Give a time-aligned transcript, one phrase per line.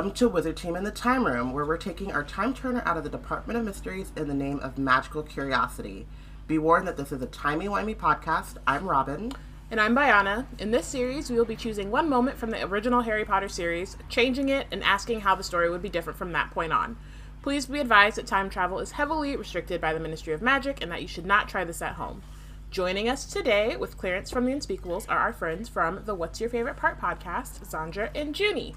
[0.00, 2.96] Welcome to Wizard Team in the Time Room, where we're taking our time turner out
[2.96, 6.06] of the Department of Mysteries in the name of magical curiosity.
[6.46, 8.56] Be warned that this is a timey-wimey podcast.
[8.66, 9.30] I'm Robin.
[9.70, 10.46] And I'm Bayana.
[10.58, 13.98] In this series, we will be choosing one moment from the original Harry Potter series,
[14.08, 16.96] changing it, and asking how the story would be different from that point on.
[17.42, 20.90] Please be advised that time travel is heavily restricted by the Ministry of Magic and
[20.90, 22.22] that you should not try this at home.
[22.70, 26.48] Joining us today with clearance from the Unspeakables are our friends from the What's Your
[26.48, 28.74] Favorite Part podcast, Zandra and Junie.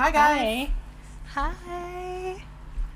[0.00, 0.68] Hi, guys.
[1.26, 1.52] Hi.
[1.66, 2.42] Hi.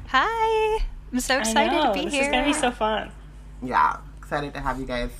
[0.06, 0.84] Hi.
[1.12, 1.92] I'm so excited I know.
[1.92, 2.04] to be here.
[2.08, 2.22] this here.
[2.22, 3.12] is gonna be so fun.
[3.62, 5.10] Yeah, excited to have you guys.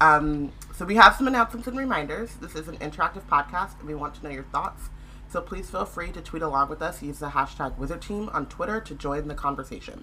[0.00, 2.34] Um, so we have some announcements and reminders.
[2.40, 4.88] This is an interactive podcast, and we want to know your thoughts.
[5.30, 7.00] So please feel free to tweet along with us.
[7.00, 10.02] Use the hashtag WizardTeam on Twitter to join the conversation.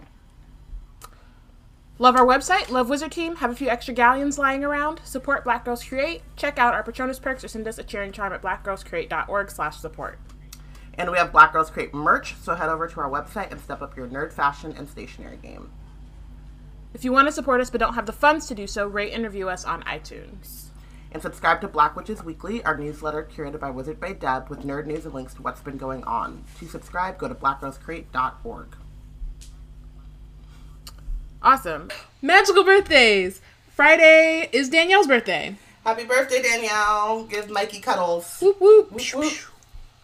[1.99, 5.65] Love our website, love Wizard Team, have a few extra galleons lying around, support Black
[5.65, 9.51] Girls Create, check out our Patronus perks, or send us a cheering charm at blackgirlscreate.org
[9.51, 10.17] slash support.
[11.01, 13.81] And we have Black Girls Create merch, so head over to our website and step
[13.81, 15.71] up your nerd fashion and stationery game.
[16.93, 19.11] If you want to support us but don't have the funds to do so, rate
[19.11, 20.65] and review us on iTunes.
[21.11, 24.85] And subscribe to Black Witches Weekly, our newsletter curated by Wizard by Deb with nerd
[24.85, 26.43] news and links to what's been going on.
[26.59, 28.75] To subscribe, go to blackgirlscreate.org.
[31.41, 31.89] Awesome.
[32.21, 33.41] Magical birthdays!
[33.71, 35.55] Friday is Danielle's birthday.
[35.83, 37.23] Happy birthday, Danielle.
[37.23, 38.37] Give Mikey cuddles.
[38.39, 38.91] Whoop whoop.
[38.91, 39.33] Whoop, whoop.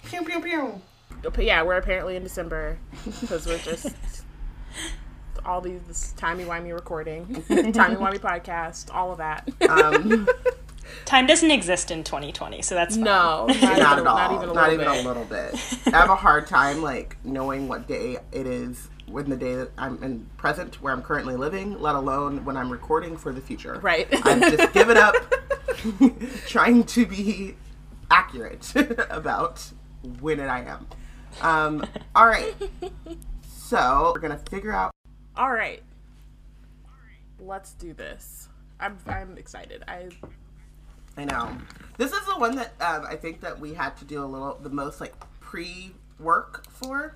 [0.05, 0.81] Pew, pew, pew.
[1.21, 2.77] But yeah, we're apparently in December
[3.21, 3.95] because we're just
[5.45, 7.25] all these this timey wimey recording,
[7.73, 9.47] timey wimey podcast, all of that.
[9.69, 10.27] Um,
[11.03, 13.03] Time doesn't exist in 2020, so that's fine.
[13.03, 14.15] no, not, not at all.
[14.15, 15.05] Not even a little even bit.
[15.05, 15.77] a little bit.
[15.93, 19.71] I have a hard time like knowing what day it is when the day that
[19.77, 23.79] I'm in present where I'm currently living, let alone when I'm recording for the future.
[23.81, 24.07] Right.
[24.25, 25.15] I've just given up
[26.47, 27.55] trying to be
[28.09, 28.73] accurate
[29.09, 29.65] about
[30.21, 30.87] when it I am.
[31.41, 32.55] Um, all right.
[33.67, 34.91] So we're gonna figure out.
[35.35, 35.83] All right,
[37.39, 38.49] let's do this.
[38.79, 39.83] I'm I'm excited.
[39.87, 40.09] I
[41.17, 41.57] I know
[41.97, 44.57] this is the one that um, I think that we had to do a little
[44.61, 47.15] the most like pre work for.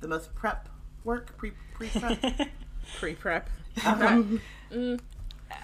[0.00, 0.68] The most prep
[1.04, 2.20] work pre pre prep.
[2.98, 3.48] pre prep.
[3.84, 4.40] um,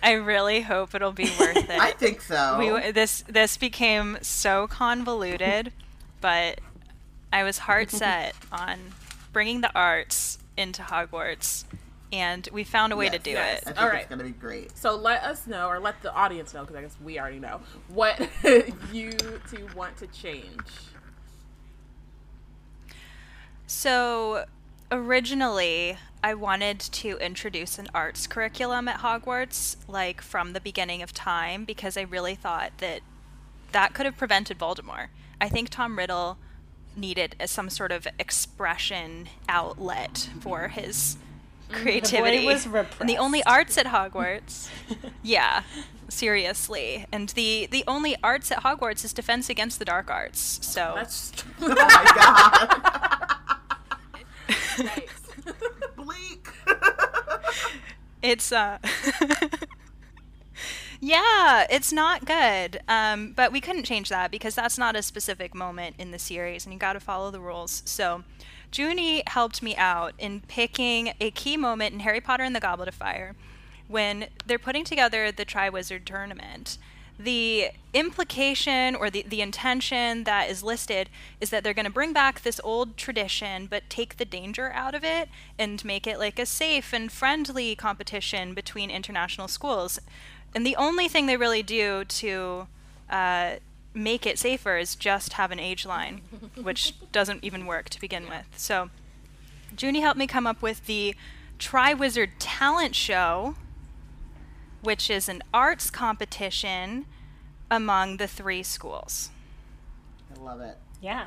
[0.03, 1.71] I really hope it'll be worth it.
[1.71, 2.59] I think so.
[2.59, 5.73] we this this became so convoluted,
[6.21, 6.61] but
[7.35, 8.79] I was hard set on
[9.33, 11.65] bringing the arts into Hogwarts,
[12.13, 13.75] and we found a way to do yes, I it.
[13.75, 14.79] think All it's gonna be great.
[14.79, 17.61] So let us know, or let the audience know, because I guess we already know
[17.89, 18.21] what
[18.93, 19.11] you
[19.51, 20.63] two want to change.
[23.67, 24.45] So,
[24.93, 31.13] originally, I wanted to introduce an arts curriculum at Hogwarts, like from the beginning of
[31.13, 33.01] time, because I really thought that
[33.73, 35.09] that could have prevented Voldemort.
[35.41, 36.39] I think Tom Riddle
[36.97, 41.17] needed as some sort of expression outlet for his
[41.71, 42.47] creativity.
[42.47, 42.67] was
[43.01, 44.69] and the only arts at Hogwarts,
[45.23, 45.63] yeah,
[46.09, 50.59] seriously, and the the only arts at Hogwarts is defense against the dark arts.
[50.63, 52.13] So That's Oh my
[54.49, 55.23] god, nice.
[55.97, 56.49] bleak.
[58.23, 58.79] It's uh
[61.05, 62.81] Yeah, it's not good.
[62.89, 66.65] Um, but we couldn't change that because that's not a specific moment in the series
[66.65, 67.83] and you got to follow the rules.
[67.85, 68.25] So,
[68.75, 72.89] Junie helped me out in picking a key moment in Harry Potter and the Goblet
[72.89, 73.37] of Fire
[73.87, 76.79] when they're putting together the Triwizard tournament.
[77.19, 82.15] The implication or the, the intention that is listed is that they're going to bring
[82.15, 85.29] back this old tradition but take the danger out of it
[85.59, 90.01] and make it like a safe and friendly competition between international schools.
[90.55, 92.69] And the only thing they really do to
[93.11, 93.55] uh,
[93.93, 96.21] make it safer is just have an age line,
[96.63, 98.47] which doesn't even work to begin with.
[98.57, 98.91] So,
[99.79, 101.15] Junie helped me come up with the
[101.59, 103.57] Triwizard Talent Show,
[104.83, 107.07] which is an arts competition
[107.71, 109.31] among the three schools.
[110.37, 110.77] I love it.
[111.01, 111.27] Yeah.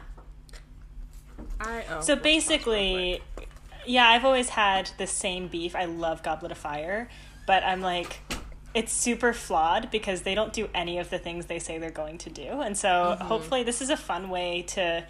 [1.59, 3.21] I, oh, So basically,
[3.85, 5.75] yeah, I've always had the same beef.
[5.75, 7.09] I love Goblet of Fire,
[7.45, 8.19] but I'm like,
[8.77, 12.17] it's super flawed because they don't do any of the things they say they're going
[12.19, 12.61] to do.
[12.61, 12.87] And so
[13.17, 13.23] Mm-hmm.
[13.27, 15.03] hopefully, this is a fun way to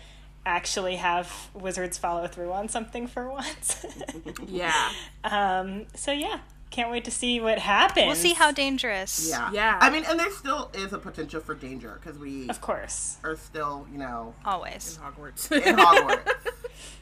[0.46, 3.86] actually have wizards follow through on something for once.
[4.48, 4.92] yeah,
[5.26, 8.06] um, so, yeah, can't wait to see what happens.
[8.08, 9.30] We'll see how dangerous.
[9.30, 9.52] Yeah.
[9.52, 9.78] Yeah.
[9.82, 13.18] I mean, and there still is a potential for danger because we Of course.
[13.24, 14.98] are still, you know, Always.
[14.98, 15.52] In Hogwarts.
[15.52, 16.34] in Hogwarts,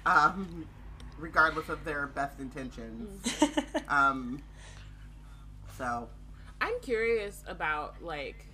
[0.05, 0.65] um,
[1.19, 3.21] regardless of their best intentions.
[3.87, 4.41] Um,
[5.77, 6.07] so
[6.61, 8.47] I'm curious about like.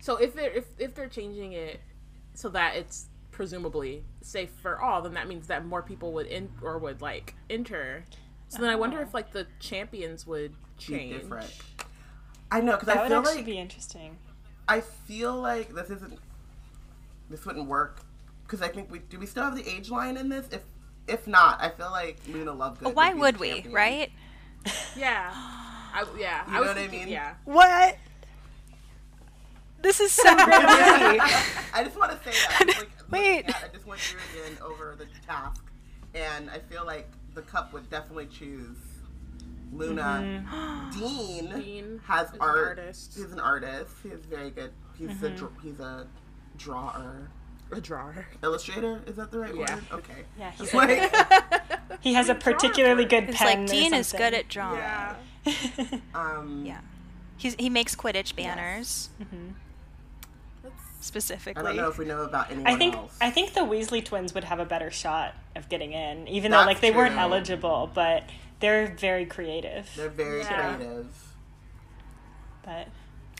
[0.00, 1.80] So if they're if if they're changing it
[2.34, 6.50] so that it's presumably safe for all, then that means that more people would in
[6.62, 8.04] or would like enter.
[8.48, 11.12] So then I wonder if like the champions would Be change.
[11.22, 11.52] different.
[12.50, 14.16] I know because That I would feel actually like be interesting.
[14.68, 16.18] I feel like this isn't
[17.28, 18.00] this wouldn't work
[18.44, 20.62] because I think we do we still have the age line in this if
[21.06, 22.80] if not I feel like Luna love.
[22.80, 22.94] Lovegood.
[22.94, 23.74] Why be would we, champion.
[23.74, 24.12] right?
[24.96, 25.32] Yeah.
[25.92, 26.44] I, yeah.
[26.46, 27.08] You I know was what I thinking- mean?
[27.08, 27.34] Yeah.
[27.44, 27.96] What?
[29.82, 30.46] This is so great.
[30.50, 32.66] I just want to say that.
[32.66, 33.36] Like, Wait.
[33.46, 35.64] looking at- I just went through again over the task,
[36.14, 38.76] and I feel like the cup would definitely choose
[39.72, 40.02] Luna.
[40.52, 40.98] Mm-hmm.
[40.98, 42.78] Dean, Dean has is an art.
[42.78, 43.12] artist.
[43.16, 43.92] He's an artist.
[44.02, 44.72] He's very good.
[44.98, 45.36] He's a mm-hmm.
[45.36, 46.06] dr- he's a
[46.58, 47.30] drawer,
[47.72, 48.26] A drawer.
[48.42, 49.00] illustrator.
[49.06, 49.74] Is that the right Yeah.
[49.76, 49.84] word?
[49.92, 50.24] Okay.
[50.38, 51.10] Yeah, he's Like,
[52.02, 53.28] he has a particularly good pen.
[53.30, 53.46] It's pen.
[53.62, 54.76] like or Dean is good at drawing.
[54.80, 55.14] Yeah.
[56.14, 56.80] um, Yeah.
[57.36, 59.08] He's, he makes Quidditch banners
[60.62, 61.62] That's, I specifically.
[61.62, 63.16] don't know if we know about anyone I think else.
[63.20, 66.58] I think the Weasley twins would have a better shot of getting in, even though
[66.64, 68.24] like they weren't eligible, but
[68.60, 69.90] they're very creative.
[69.96, 70.74] They're very Yeah.
[70.76, 71.06] creative.
[72.62, 72.88] But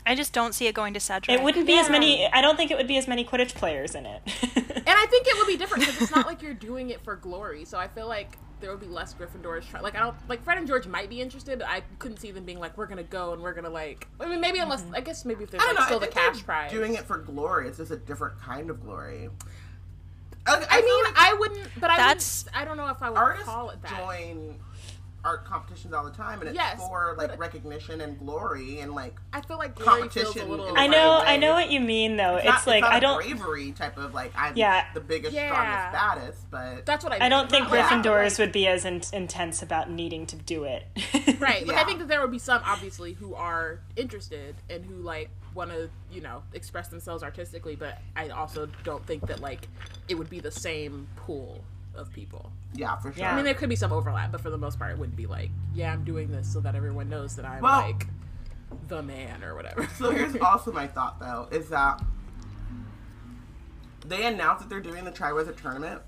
[0.03, 1.37] I just don't see it going to Cedric.
[1.39, 2.25] it wouldn't be as many.
[2.27, 4.21] I don't think it would be as many Quidditch players in it.
[4.55, 7.15] and I think it would be different because it's not like you're doing it for
[7.15, 7.65] glory.
[7.65, 9.67] So I feel like there would be less Gryffindors.
[9.69, 12.31] Try- like I don't like Fred and George might be interested, but I couldn't see
[12.31, 14.07] them being like, we're gonna go and we're gonna like.
[14.19, 14.95] I mean, maybe unless mm-hmm.
[14.95, 15.85] I guess maybe if there's I like know.
[15.85, 16.71] still I the think cash prize.
[16.71, 17.67] Doing it for glory.
[17.67, 19.29] It's just a different kind of glory.
[20.47, 23.01] I, I I mean, like I wouldn't, but I That's- wouldn't, I don't know if
[23.01, 23.99] I would artists call it that.
[23.99, 24.55] join
[25.23, 29.15] art competitions all the time, and it's Yes, for like recognition and glory and like
[29.33, 30.65] I feel like glory feels a competition little.
[30.67, 31.25] in a I funny know, way.
[31.27, 32.37] I know what you mean though.
[32.37, 33.21] It's, not, like not I a don't.
[33.21, 34.85] bravery type of like I'm Yeah.
[34.93, 35.49] the biggest, Yeah.
[35.51, 37.25] strongest, baddest, but That's what I.
[37.25, 40.63] I don't think Not like- Gryffindors would be as in- intense about needing to do
[40.63, 40.85] it.
[41.39, 41.65] Right.
[41.65, 41.81] Like Yeah.
[41.81, 45.69] I think that there would be some obviously who are interested and who like want
[45.71, 49.67] to, you know, express themselves artistically, but I also don't think that like
[50.07, 51.63] it would be the same pool
[51.95, 52.51] of people.
[52.73, 53.19] Yeah, for sure.
[53.21, 53.33] Yeah.
[53.33, 55.27] I mean, there could be some overlap, but for the most part, it wouldn't be
[55.27, 58.07] like, yeah, I'm doing this so that everyone knows that I'm Well- like
[58.87, 59.87] the man or whatever.
[59.97, 62.01] So here's also my thought though, is that
[64.05, 66.01] they announce that they're doing the Triwizard tournament,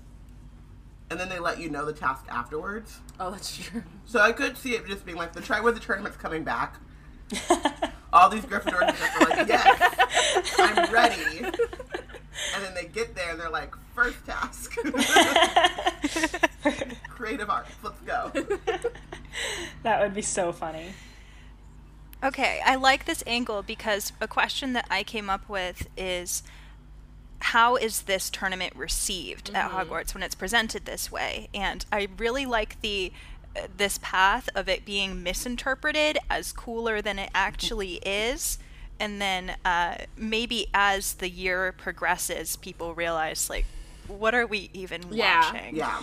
[1.10, 2.98] and then they let you know the task afterwards.
[3.20, 3.82] oh, that's true.
[4.04, 6.76] So I could see it just being like the Triwizard tournament's coming back.
[8.12, 11.46] All these Gryffindors are like, yes, I'm ready.
[12.56, 14.76] And then they get there and they're like, first task.
[17.08, 18.32] Creative arts, let's go.
[19.82, 20.88] that would be so funny.
[22.22, 26.42] Okay, I like this angle because a question that I came up with is
[27.44, 31.48] how is this tournament received at Hogwarts when it's presented this way?
[31.52, 33.12] And I really like the
[33.54, 38.58] uh, this path of it being misinterpreted as cooler than it actually is.
[38.98, 43.66] And then uh, maybe as the year progresses, people realize like,
[44.08, 45.52] what are we even Yeah.
[45.52, 45.76] watching?
[45.76, 46.00] Yeah.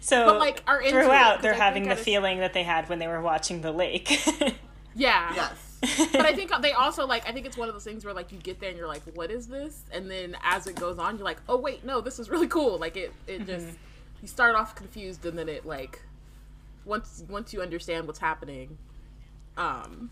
[0.00, 2.88] So But, like, are into it, they're I having the is- feeling that they had
[2.88, 4.18] when they were watching the lake.
[4.96, 5.32] Yeah.
[5.34, 6.08] Yes.
[6.12, 8.32] but I think they also like I think it's one of those things where like
[8.32, 9.82] you get there and you're like, what is this?
[9.92, 12.76] And then as it goes on, you're like, oh wait, no, this is really cool.
[12.76, 13.66] Like it it just
[14.20, 16.02] you start off confused and then it like
[16.84, 18.78] once once you understand what's happening,
[19.56, 20.10] um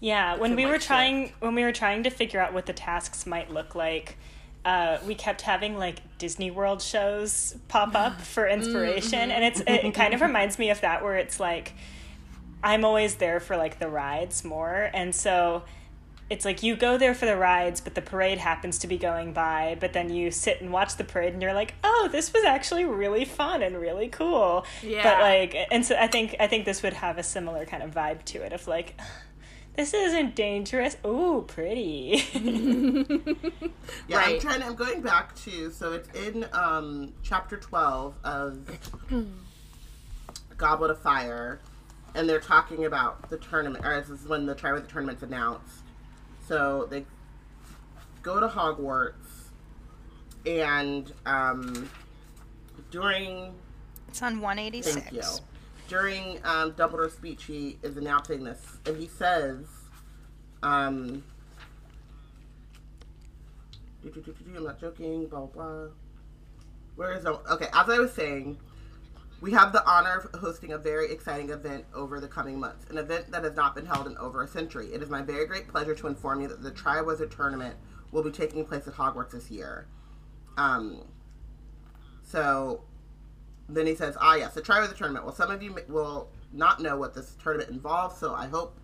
[0.00, 0.86] Yeah, when we like, were shift.
[0.86, 4.16] trying when we were trying to figure out what the tasks might look like,
[4.64, 9.92] uh, we kept having like Disney World shows pop up for inspiration, and it's it,
[9.94, 11.72] kind of reminds me of that where it's like
[12.62, 15.62] I'm always there for like the rides more, and so
[16.28, 19.32] it's like you go there for the rides, but the parade happens to be going
[19.32, 22.44] by, but then you sit and watch the parade, and you're like, oh, this was
[22.44, 24.64] actually really fun and really cool.
[24.82, 25.02] Yeah.
[25.02, 27.92] But like, and so I think I think this would have a similar kind of
[27.92, 28.98] vibe to it of like.
[29.80, 30.98] This isn't dangerous.
[31.06, 32.22] Ooh, pretty.
[34.08, 34.40] Yeah, I'm Right.
[34.40, 34.62] trying.
[34.62, 38.58] I'm going back to so it's in um, chapter twelve of
[40.58, 41.60] Goblet of Fire,
[42.14, 43.86] and they're talking about the tournament.
[43.86, 45.78] Or this is when the Triwizard tournament's announced.
[46.46, 47.06] So they
[48.22, 49.48] go to Hogwarts,
[50.44, 51.88] and um,
[52.90, 53.54] during
[54.08, 54.94] It's on 186.
[54.94, 55.22] Thank you.
[55.90, 59.66] During um, Dumbledore's speech, he is announcing this, and he says,
[60.62, 61.24] um,
[64.00, 65.86] "Do, do, do, do, do, I'm not joking, blah, blah, blah.
[66.94, 68.56] Where is the, okay, as I was saying,
[69.40, 72.96] we have the honor of hosting a very exciting event over the coming months, an
[72.96, 74.94] event that has not been held in over a century.
[74.94, 77.74] It is my very great pleasure to inform you that the Triwizard Tournament
[78.12, 79.88] will be taking place at Hogwarts this year.
[80.56, 81.02] Um,
[82.22, 82.84] so
[83.76, 85.24] then he says, "Ah, yes, a Triwizard Tournament.
[85.24, 88.76] Well, some of you will not know what this tournament involves, so I hope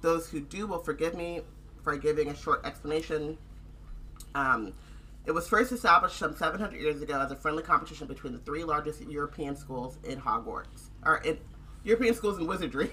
[0.00, 1.42] those who do will forgive me
[1.82, 3.38] for giving a short explanation.
[4.34, 4.72] Um,
[5.24, 8.64] It was first established some 700 years ago as a friendly competition between the three
[8.64, 11.38] largest European schools in Hogwarts, or in
[11.84, 12.88] European schools in wizardry,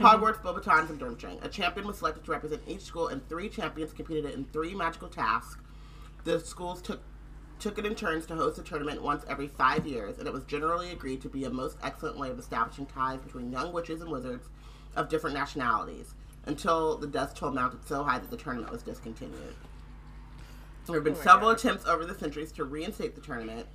[0.00, 1.44] Hogwarts, Beauxbatons, and Durmstrang.
[1.44, 5.08] A champion was selected to represent each school, and three champions competed in three magical
[5.08, 5.56] tasks.
[6.24, 7.00] The schools took
[7.60, 10.44] took it in turns to host the tournament once every five years, and it was
[10.44, 14.10] generally agreed to be a most excellent way of establishing ties between young witches and
[14.10, 14.48] wizards
[14.96, 16.14] of different nationalities,
[16.46, 19.54] until the death toll mounted so high that the tournament was discontinued.
[20.86, 23.66] There have been several attempts over the centuries to reinstate the tournament,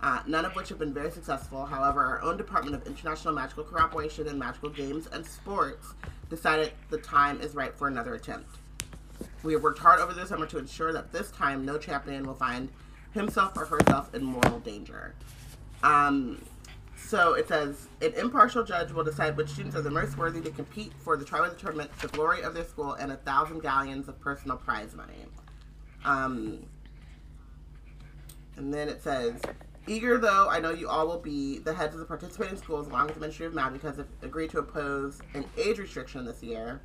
[0.00, 1.64] uh, none of which have been very successful.
[1.64, 5.94] However, our own Department of International Magical Cooperation and Magical Games and Sports
[6.28, 8.56] decided the time is right for another attempt.
[9.44, 12.34] We have worked hard over the summer to ensure that this time no champion will
[12.34, 12.68] find
[13.16, 15.14] himself or herself in mortal danger.
[15.82, 16.40] Um,
[16.96, 20.50] so it says an impartial judge will decide which students are the most worthy to
[20.50, 24.18] compete for the Triwizard Tournament, the glory of their school, and a thousand galleons of
[24.20, 25.26] personal prize money.
[26.04, 26.66] Um,
[28.56, 29.40] and then it says,
[29.86, 33.06] eager though I know you all will be, the heads of the participating schools, along
[33.06, 36.80] with the Ministry of Magic, has agreed to oppose an age restriction this year.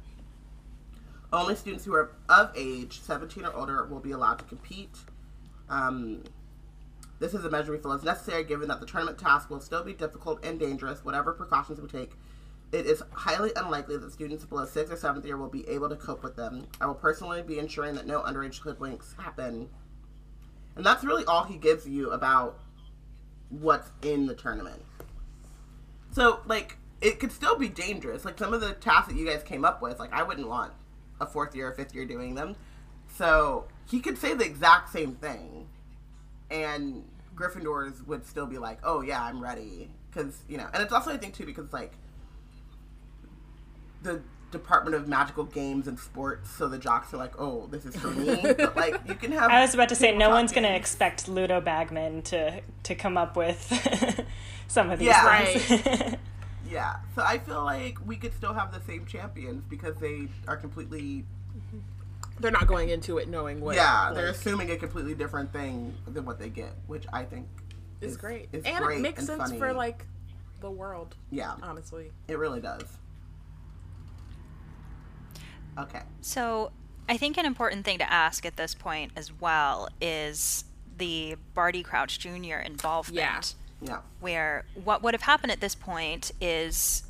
[1.33, 4.97] Only students who are of age, 17 or older, will be allowed to compete.
[5.71, 6.23] Um,
[7.19, 9.83] this is a measure we feel is necessary given that the tournament task will still
[9.83, 12.11] be difficult and dangerous, whatever precautions we take.
[12.71, 15.95] It is highly unlikely that students below 6th or 7th year will be able to
[15.95, 16.67] cope with them.
[16.79, 19.69] I will personally be ensuring that no underage hoodwinks happen.
[20.75, 22.59] And that's really all he gives you about
[23.49, 24.81] what's in the tournament.
[26.11, 28.25] So, like, it could still be dangerous.
[28.25, 30.73] Like, some of the tasks that you guys came up with, like, I wouldn't want
[31.19, 32.55] a fourth year or fifth year doing them.
[33.15, 35.67] So, he could say the exact same thing.
[36.49, 37.03] And
[37.35, 39.89] Gryffindors would still be like, oh, yeah, I'm ready.
[40.09, 41.93] Because, you know, and it's also, I think, too, because, like,
[44.01, 44.21] the
[44.51, 48.09] Department of Magical Games and Sports, so the jocks are like, "Oh, this is for
[48.11, 49.49] me." but like, you can have.
[49.51, 53.17] I was about to say, no one's going to expect Ludo Bagman to to come
[53.17, 54.25] up with
[54.67, 55.07] some of these.
[55.07, 55.45] Yeah.
[55.45, 55.87] things.
[55.87, 56.19] Right.
[56.69, 56.97] yeah.
[57.15, 61.23] So I feel like we could still have the same champions because they are completely.
[62.41, 63.75] They're not going into it knowing what.
[63.75, 67.47] Yeah, like, they're assuming a completely different thing than what they get, which I think
[68.01, 68.49] is, great.
[68.51, 69.59] Is and great it makes and sense funny.
[69.59, 70.05] for like
[70.59, 71.15] the world.
[71.29, 72.83] Yeah, honestly, it really does.
[75.77, 76.01] Okay.
[76.21, 76.71] So,
[77.07, 80.65] I think an important thing to ask at this point as well is
[80.97, 82.55] the Barty Crouch Jr.
[82.55, 83.15] involvement.
[83.17, 83.41] Yeah.
[83.83, 83.99] Yeah.
[84.19, 87.03] Where what would have happened at this point is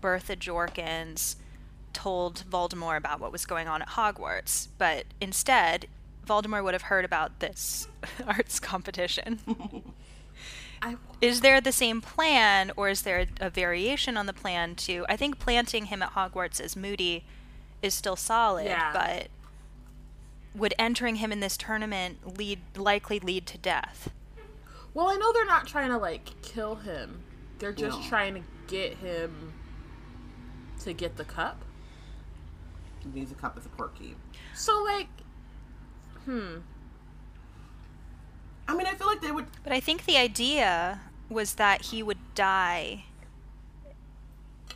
[0.00, 1.36] Bertha Jorkins
[1.96, 5.86] told Voldemort about what was going on at Hogwarts, but instead,
[6.26, 7.88] Voldemort would have heard about this
[8.26, 9.40] arts competition.
[10.82, 15.06] I, is there the same plan, or is there a variation on the plan to?
[15.08, 17.24] I think planting him at Hogwarts as Moody
[17.80, 18.92] is still solid, Yeah.
[18.92, 19.28] but
[20.54, 24.10] would entering him in this tournament lead likely lead to death?
[24.94, 27.20] well, I know they're not trying to like kill him.
[27.58, 28.06] They're just No.
[28.08, 29.52] trying to get him
[30.80, 31.62] to get the cup.
[33.12, 34.14] He needs a cup as a portkey.
[34.54, 35.08] So like,
[36.24, 36.58] hmm.
[38.68, 39.46] I mean, I feel like they would.
[39.62, 43.04] But I think the idea was that he would die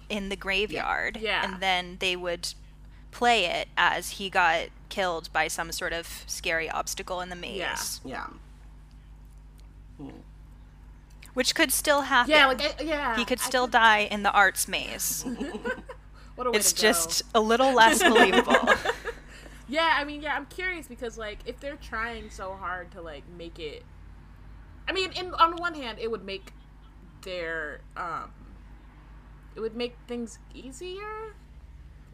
[0.09, 1.45] in the graveyard, Yeah.
[1.45, 2.55] and then they would
[3.13, 8.01] play it as he got killed by some sort of scary obstacle in the maze,
[8.05, 8.27] Yeah.
[10.01, 10.11] Yeah.
[11.35, 12.31] which could still happen.
[12.33, 13.17] Yeah, like I, yeah.
[13.17, 15.25] he could I still die in the arts maze.
[16.41, 16.89] What a way it's to go.
[16.89, 18.57] just a little less believable.
[19.69, 23.23] Yeah, I mean, yeah, I'm curious because like if they're trying so hard to like
[23.39, 23.85] make it
[24.89, 26.53] I mean, in on one hand it would make
[27.23, 28.33] their um
[29.55, 31.35] it would make things easier.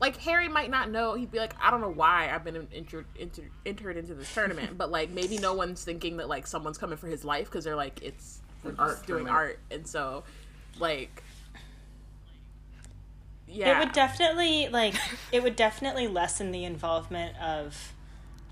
[0.00, 1.14] Like Harry might not know.
[1.14, 4.76] He'd be like, I don't know why I've been entered entered, entered into this tournament,
[4.76, 7.76] but like maybe no one's thinking that like someone's coming for his life because they're
[7.76, 10.24] like it's we're An art just doing art, and so
[10.78, 11.22] like
[13.48, 14.94] yeah, It would definitely like
[15.32, 17.92] it would definitely lessen the involvement of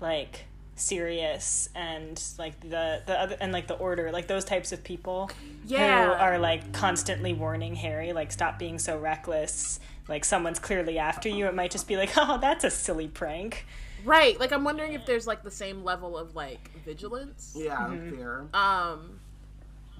[0.01, 0.45] like
[0.77, 5.29] Sirius and like the the other and like the order like those types of people
[5.65, 6.05] Yeah.
[6.05, 11.29] who are like constantly warning Harry like stop being so reckless like someone's clearly after
[11.29, 13.65] you it might just be like oh that's a silly prank
[14.03, 14.39] right.
[14.39, 17.53] Like I'm wondering if there's like the same level of like vigilance.
[17.57, 17.87] Yeah.
[17.87, 18.45] Fear.
[18.53, 19.19] um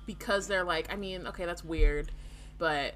[0.06, 2.12] because they're like i mean okay that's weird
[2.60, 2.94] but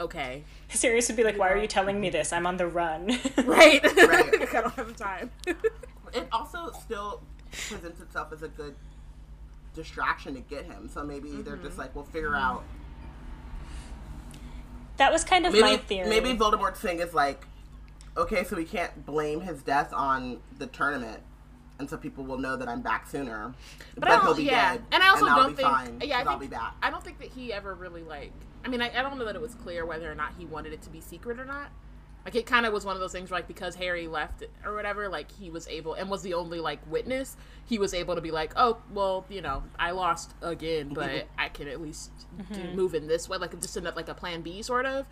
[0.00, 3.06] okay Sirius would be like why are you telling me this I'm on the run
[3.44, 4.54] right Right.
[4.54, 7.22] i don't have time it also still
[7.68, 8.74] presents itself as a good
[9.74, 10.88] distraction to get him.
[10.88, 11.64] So maybe they're Mm-hmm.
[11.64, 12.62] just like, we'll figure out.
[14.98, 17.44] that was kind of my theory maybe Voldemort's thing is like,
[18.16, 21.20] okay, so we can't blame his death on the tournament.
[21.78, 23.52] And so people will know that I'm back sooner.
[23.96, 26.32] But, I don't, yeah, and I also I'll don't be think, fine, yeah, I 'cause
[26.32, 26.74] I'll be back.
[26.82, 28.32] I don't think that he ever really like.
[28.64, 30.72] I mean, I, I don't know that it was clear whether or not he wanted
[30.72, 31.68] it to be secret or not.
[32.24, 34.50] Like it kind of was one of those things where, like because Harry left it
[34.64, 37.36] or whatever, like he was able and was the only like witness.
[37.66, 41.50] He was able to be like, oh well, you know, I lost again, but I
[41.50, 42.10] can at least
[42.50, 45.04] do, move in this way, like just in a, like a plan B sort of.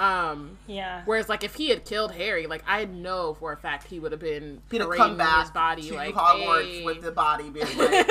[0.00, 1.02] Um, Yeah.
[1.04, 4.12] Whereas, like, if he had killed Harry, like, I know for a fact he would
[4.12, 7.50] have been He'd have come back his body, to like, Hogwarts "Hey, with the body
[7.50, 8.06] being like,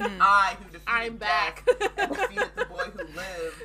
[0.00, 3.62] I who defeated I'm back." death and defeated the boy who lived.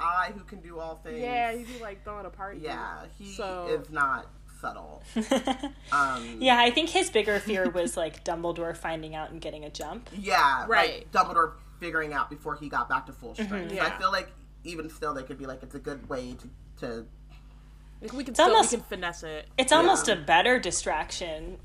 [0.00, 1.20] I who can do all things.
[1.20, 2.60] yeah, he'd be like throwing a party.
[2.62, 4.26] Yeah, he So- is not
[4.60, 5.02] subtle.
[5.92, 9.70] Um, Yeah, I think his bigger fear was like Dumbledore finding out and getting a
[9.70, 10.10] jump.
[10.18, 11.06] yeah, Right.
[11.12, 13.70] Like Dumbledore figuring out before he got back to full strength.
[13.70, 13.86] So Yeah.
[13.86, 14.30] I feel like
[14.64, 16.48] even still, they could be like, it's a good way to
[16.86, 17.06] to
[18.02, 19.48] Like, we can It's still almost- we can finesse it.
[19.56, 21.58] It's almost a better distraction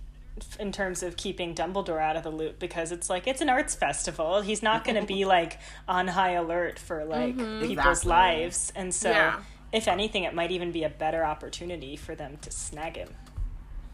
[0.57, 3.75] in terms of keeping Dumbledore out of the loop because it's like it's an arts
[3.75, 4.41] festival.
[4.41, 7.67] He's not going to be like on high alert for like mm-hmm.
[7.67, 8.09] people's Exactly.
[8.09, 9.39] lives, and so Yeah.
[9.73, 13.09] if anything, it might even be a better opportunity for them to snag him.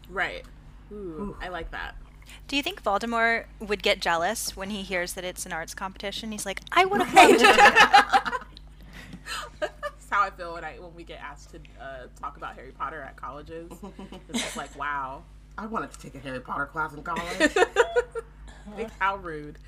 [0.08, 0.44] Right.
[0.92, 1.96] Ooh, I like that.
[2.46, 6.30] Do you think Voldemort would get jealous when he hears that it's an arts competition?
[6.30, 8.32] He's like, I would have loved to.
[9.60, 12.72] That's how I feel when I when we get asked to uh, talk about Harry
[12.72, 13.70] Potter at colleges.
[14.28, 15.22] It's just like, wow,
[15.58, 17.56] I wanted to take a Harry Potter class in college.
[18.76, 19.58] like, how rude.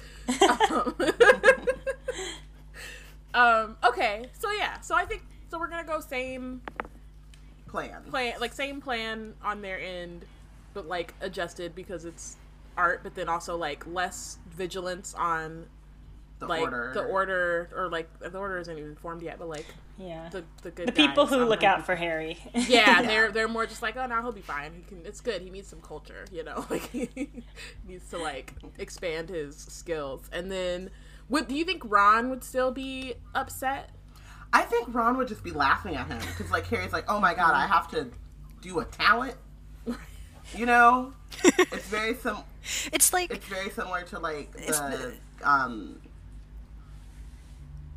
[0.70, 0.94] um,
[3.34, 5.58] um, okay, so yeah, so I think so.
[5.58, 6.62] We're gonna go same
[7.68, 8.02] Plan.
[8.10, 10.24] plan, like same plan on their end,
[10.74, 12.36] but like adjusted because it's
[12.76, 15.66] art, but then also like less vigilance on
[16.38, 16.92] The like order.
[16.94, 20.28] the order or like the order isn't even formed yet, but like Yeah.
[20.30, 22.38] the the good the people who look like, out for Harry.
[22.54, 24.72] yeah, they're they're more just like, oh now he'll be fine.
[24.74, 25.04] He can.
[25.04, 25.42] It's good.
[25.42, 26.64] He needs some culture, you know.
[26.70, 27.08] Like he
[27.88, 30.28] needs to like expand his skills.
[30.32, 30.90] And then,
[31.28, 33.90] would do you think Ron would still be upset?
[34.52, 37.34] I think Ron would just be laughing at him because like Harry's like, oh my
[37.34, 38.08] god, I have to
[38.60, 39.34] do a talent.
[40.56, 41.12] You know,
[41.44, 42.36] it's very sim.
[42.92, 46.00] It's like It's very similar to like It's the um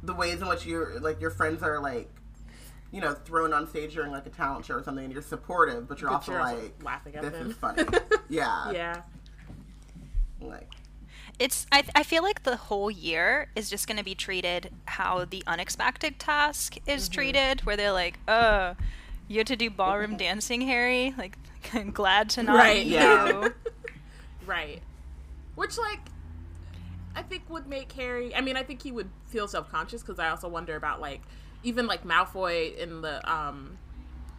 [0.04, 2.10] the ways in which you're like your friends are like
[2.92, 5.88] you know thrown on stage during like a talent show or something and you're supportive
[5.88, 7.52] but you're But also you're also like laughing at this them.
[7.52, 7.84] is funny
[8.30, 9.02] yeah Yeah,
[10.42, 10.70] like
[11.40, 15.26] it's I, I feel like the whole year is just going to be treated how
[15.26, 17.14] the unexpected task is mm-hmm.
[17.14, 18.76] treated where they're like oh
[19.28, 21.38] you had to do ballroom dancing harry like
[21.74, 23.28] I'm glad to not Right, yeah.
[23.44, 23.54] you
[24.46, 24.82] right.
[25.56, 26.00] Which like.
[27.16, 28.36] I think would make Harry.
[28.36, 31.22] I mean, I think he would feel self conscious because I also wonder about like
[31.64, 33.78] even like Malfoy in the um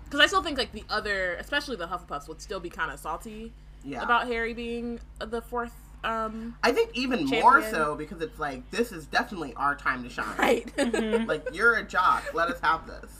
[0.05, 2.99] because I still think like the other, especially the Hufflepuffs, would still be kind of
[2.99, 3.53] salty
[3.85, 5.75] yeah about Harry being the fourth.
[6.05, 10.09] um I think even more so because it's like this is definitely our time to
[10.11, 10.73] shine Right.
[11.29, 13.11] like you're a jock let us have this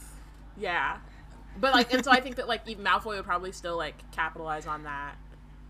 [0.57, 0.99] yeah.
[1.61, 4.67] But like, and so I think that like even Malfoy would probably still like capitalize
[4.67, 5.17] on that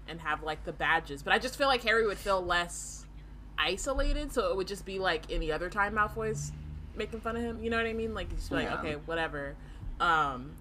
[0.08, 1.22] and have like the badges.
[1.22, 3.01] But I just feel like Harry would feel less
[3.58, 6.52] isolated, so it would just be like any other time Malfoy's
[6.94, 7.62] making fun of him.
[7.62, 8.14] You know what I mean?
[8.14, 8.78] Like just like, Yeah.
[8.78, 9.54] okay, whatever.
[10.00, 10.52] Um,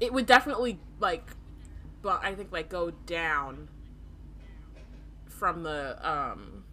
[0.00, 1.24] it would definitely like,
[2.02, 3.68] but I think like go down
[5.28, 6.64] from the um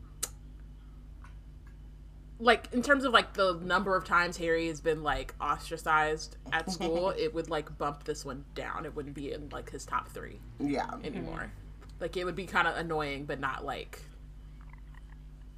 [2.39, 6.71] like in terms of like the number of times Harry has been like ostracized at
[6.71, 8.85] school, it would like bump this one down.
[8.85, 11.51] It wouldn't be in like his top three yeah anymore.
[11.99, 14.01] Like it would be kind of annoying, but not like,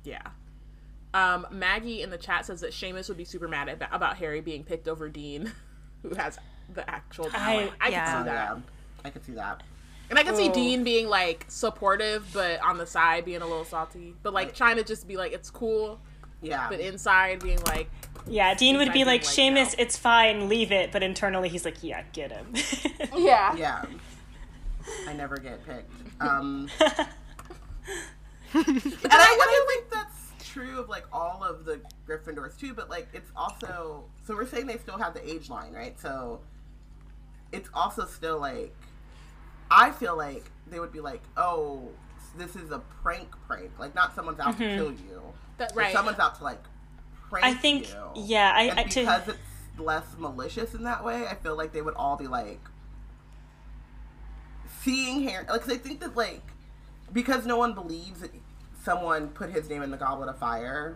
[0.10, 0.22] yeah.
[1.14, 4.42] Um, Maggie in the chat says that Seamus would be super mad at, about Harry
[4.42, 5.52] being picked over Dean,
[6.04, 6.38] who has
[6.74, 7.72] the actual talent.
[7.82, 8.06] I, yeah.
[8.06, 8.58] can see that, yeah
[9.06, 9.64] I can see that
[10.10, 10.50] and I can see.
[10.50, 14.78] Dean being like supportive, but on the side being a little salty, but like trying
[14.78, 16.00] to just be like it's cool,
[16.42, 17.90] yeah but inside being like
[18.28, 19.84] yeah, Dean would be like, like Seamus, now.
[19.84, 20.92] it's fine, leave it.
[20.92, 22.54] But internally, he's like, yeah, get him.
[23.18, 23.86] yeah, yeah
[25.08, 25.92] I never get picked
[26.22, 26.70] um
[28.54, 32.90] And I, and I think that's true of like all of the Gryffindors too, but
[32.90, 36.00] like it's also so we're saying they still have the age line, right?
[36.00, 36.42] So
[37.52, 38.76] it's also still like
[39.72, 41.90] I feel like they would be like, oh,
[42.38, 44.78] this is a prank prank, like not someone's out to mm-hmm.
[44.78, 45.22] kill you,
[45.58, 45.94] That- but right.
[45.94, 46.64] Someone's out to like
[47.30, 47.96] prank I think, you.
[48.16, 49.40] yeah, I, and I to, because it's
[49.80, 52.62] less malicious in that way, I feel like they would all be like
[54.82, 55.46] seeing Harry.
[55.48, 56.42] Like, 'cause I think that like
[57.14, 58.32] because no one believes that
[58.84, 60.96] someone put his name in the goblet of fire,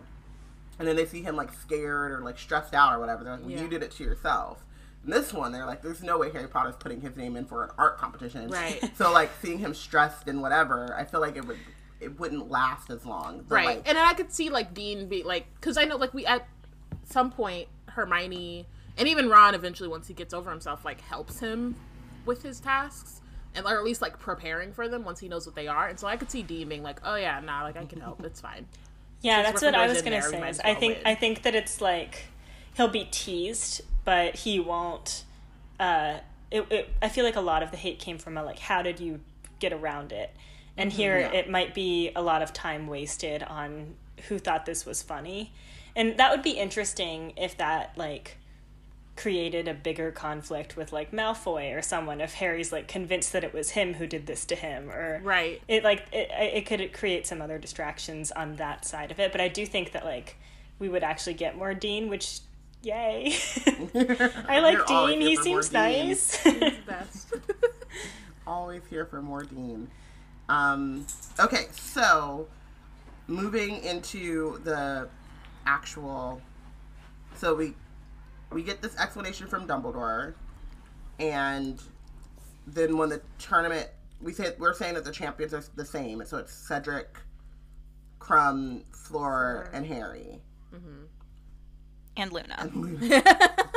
[0.78, 3.24] and then they see him like scared or like stressed out or whatever.
[3.24, 3.62] They're like, well, Yeah.
[3.62, 4.64] "You did it to yourself."
[5.04, 7.62] In this one, they're like, there's no way Harry Potter's putting his name in for
[7.62, 8.48] an art competition.
[8.48, 8.82] Right.
[8.96, 11.58] So like seeing him stressed and whatever, I feel like it would
[12.00, 13.44] it wouldn't last as long.
[13.48, 15.96] But, right like, and then i could see like dean be like because i know
[15.96, 16.46] like we at
[17.04, 18.66] some point hermione
[18.98, 21.76] and even ron eventually once he gets over himself like helps him
[22.26, 23.20] with his tasks
[23.54, 25.98] and or at least like preparing for them once he knows what they are and
[25.98, 28.40] so i could see dean being like oh yeah nah like i can help it's
[28.40, 28.66] fine
[29.22, 30.42] Yeah, Since that's what I was gonna there, say.
[30.42, 31.06] as I think win.
[31.06, 32.24] I think that it's like
[32.76, 35.24] he'll be teased, but he won't.
[35.80, 36.18] Uh,
[36.50, 38.82] it, it, I feel like a lot of the hate came from a like, how
[38.82, 39.20] did you
[39.60, 40.30] get around it?
[40.76, 41.32] And here Yeah.
[41.32, 43.94] it might be a lot of time wasted on
[44.28, 45.52] who thought this was funny,
[45.96, 48.36] and that would be interesting if that like
[49.16, 53.54] created a bigger conflict with like Malfoy or someone if Harry's like convinced that it
[53.54, 55.62] was him who did this to him or right.
[55.68, 59.40] it like it, it could create some other distractions on that side of it but
[59.40, 60.36] i do think that like
[60.80, 62.40] we would actually get more dean which
[62.84, 63.34] yay.
[64.48, 65.20] I like You're dean.
[65.20, 66.08] he for more seems Dean.
[66.08, 66.42] nice.
[66.42, 67.34] The best.
[68.46, 69.88] Always here for more Dean.
[70.48, 71.06] Um,
[71.40, 72.46] okay, so
[73.26, 75.08] moving into the
[75.66, 76.42] actual,
[77.36, 77.74] so we
[78.50, 80.34] we get this explanation from Dumbledore,
[81.18, 81.80] and
[82.66, 83.88] then when the tournament,
[84.20, 87.18] we say we're saying that the champions are the same, so it's Cedric,
[88.18, 90.40] Krum, Fleur, and Harry.
[90.74, 91.04] Mm-hmm.
[92.16, 93.50] And Luna.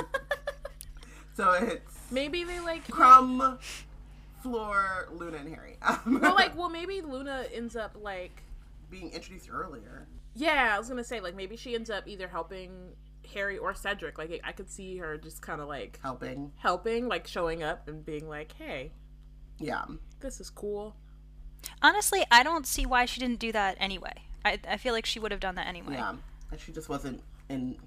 [1.38, 3.60] So it's maybe they like Krum,
[4.42, 5.78] Fleur, Luna, and Harry.
[6.08, 8.42] Well like well maybe luna ends up like
[8.90, 10.08] being introduced earlier.
[10.34, 12.96] Yeah, I was gonna say like maybe she ends up either helping
[13.34, 14.18] Harry or Cedric.
[14.18, 16.52] Like I could see her just kind of like helping.
[16.58, 18.92] helping, like showing up and being like, "Hey,
[19.60, 19.86] Yeah.
[20.20, 20.96] this is cool."
[21.82, 24.14] Honestly, I don't see why she didn't do that anyway.
[24.46, 25.94] I, I feel like she would have done that anyway.
[25.96, 26.16] Yeah.
[26.52, 27.78] And she just wasn't in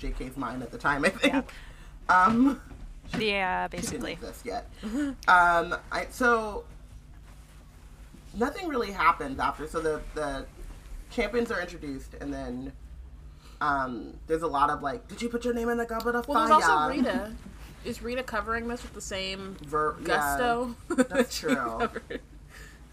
[0.00, 1.44] JK's mind at the time, I think.
[2.08, 2.60] Um
[3.18, 4.12] Yeah, didn't basically.
[4.12, 4.68] exist yet.
[5.28, 6.64] um I so
[8.34, 10.46] nothing really happens after so the the
[11.10, 12.72] champions are introduced and then
[13.60, 16.28] um there's a lot of like, did you put your name in the goblet of
[16.28, 16.48] Well, fire?
[16.50, 17.32] Well, there's also Rita.
[17.84, 20.06] Is Rita covering this with the same Ver- yeah.
[20.06, 20.76] gusto?
[21.04, 21.88] that's true.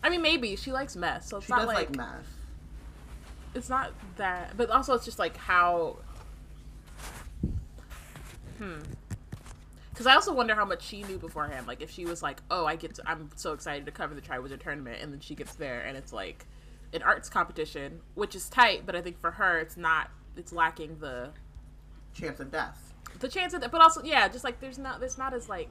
[0.04, 2.26] I mean, maybe she likes mess, so it's She not does like, like, mess.
[3.56, 4.56] it's not that.
[4.58, 5.95] But also, it's just like how.
[8.60, 8.82] Hmm.
[9.89, 11.67] Because I also wonder how much she knew beforehand.
[11.67, 14.21] Like, if she was like, "Oh, I get, to, I'm so excited to cover the
[14.21, 16.45] Triwizard Tournament," and then she gets there and it's like
[16.93, 18.86] an arts competition, which is tight.
[18.86, 20.10] But I think for her, it's not.
[20.38, 21.30] It's lacking the
[22.13, 22.93] Chance of death.
[23.19, 23.72] the chance of that.
[23.72, 25.00] But also, yeah, just like there's not.
[25.00, 25.69] There's not as like.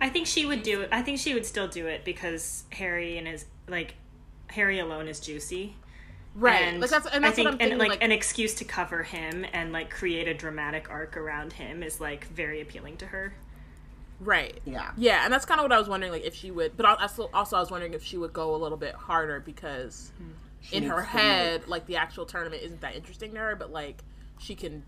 [0.00, 3.18] i think she would do it i think she would still do it because harry
[3.18, 3.94] and his like
[4.48, 5.74] harry alone is juicy
[6.34, 6.62] Right.
[6.62, 7.72] and like that's and I that's think what I'm thinking.
[7.72, 11.52] and like, like an excuse to cover him and like create a dramatic arc around
[11.54, 13.34] him is like very appealing to her
[14.20, 14.60] Right.
[14.66, 14.90] Yeah.
[14.98, 16.94] Yeah, and that's kind of what I was wondering, like if she would, but I-
[16.96, 20.32] also, also I was wondering if she would go a little bit harder because hmm.
[20.60, 23.56] She in her needs to head, like the actual tournament isn't that interesting to her,
[23.56, 24.02] but like
[24.38, 24.82] she can,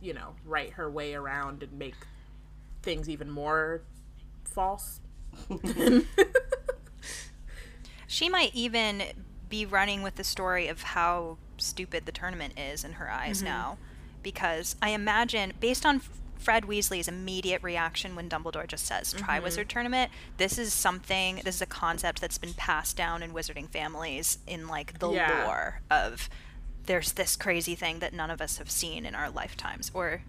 [0.00, 1.94] you know, write her way around and make
[2.82, 3.82] things even more
[4.44, 5.00] false.
[8.06, 9.02] She might even
[9.48, 13.48] be running with the story of how stupid the tournament is in her eyes mm-hmm.
[13.48, 13.78] now.
[14.22, 16.08] Because I imagine, based on F-
[16.46, 19.66] Fred Weasley's immediate reaction when Dumbledore just says Triwizard mm-hmm.
[19.66, 24.38] Tournament, this is something, this is a concept that's been passed down in wizarding families
[24.46, 25.44] in like the Yeah.
[25.44, 26.30] lore of
[26.84, 30.22] there's this crazy thing that none of us have seen in our lifetimes or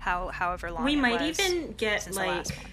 [0.00, 2.66] how however long we might even get like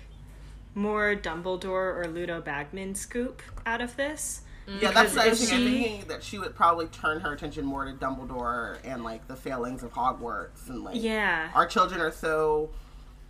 [0.74, 4.42] more Dumbledore or Ludo Bagman scoop out of this.
[4.70, 4.82] Mm.
[4.82, 5.68] Yeah, that's Because what I was if thinking.
[5.68, 9.28] I'm she- thinking that she would probably turn her attention more to Dumbledore and like
[9.28, 11.50] the failings of Hogwarts and like Yeah.
[11.56, 12.70] our children are so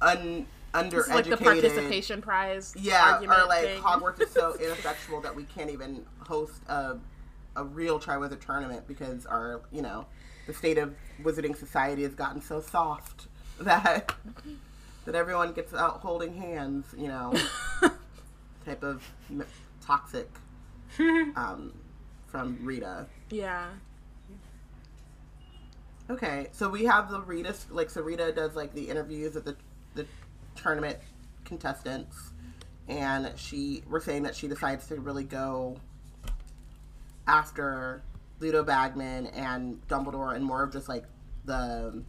[0.02, 1.08] un undereducated.
[1.10, 2.74] Like the participation prize.
[2.78, 3.82] yeah, argument or like thing.
[3.82, 6.98] Hogwarts is so ineffectual that we can't even host a
[7.56, 10.06] a real Triwizard tournament because our you know
[10.48, 13.28] the state of Wizarding society has gotten so soft
[13.62, 14.14] that
[15.06, 16.86] that everyone gets out holding hands.
[16.98, 17.34] You know,
[18.66, 19.04] type of
[19.82, 20.30] toxic
[21.36, 21.74] um,
[22.28, 23.08] from Rita.
[23.30, 23.68] Yeah.
[26.10, 29.56] Okay, so we have the Rita, like, so Rita does, like, the interviews of the,
[29.94, 30.06] the
[30.56, 30.98] tournament
[31.46, 32.32] contestants,
[32.88, 35.78] and she, we're saying that she decides to really go
[37.28, 38.02] after
[38.40, 41.06] Ludo Bagman and Dumbledore and more of just, like,
[41.46, 42.04] the,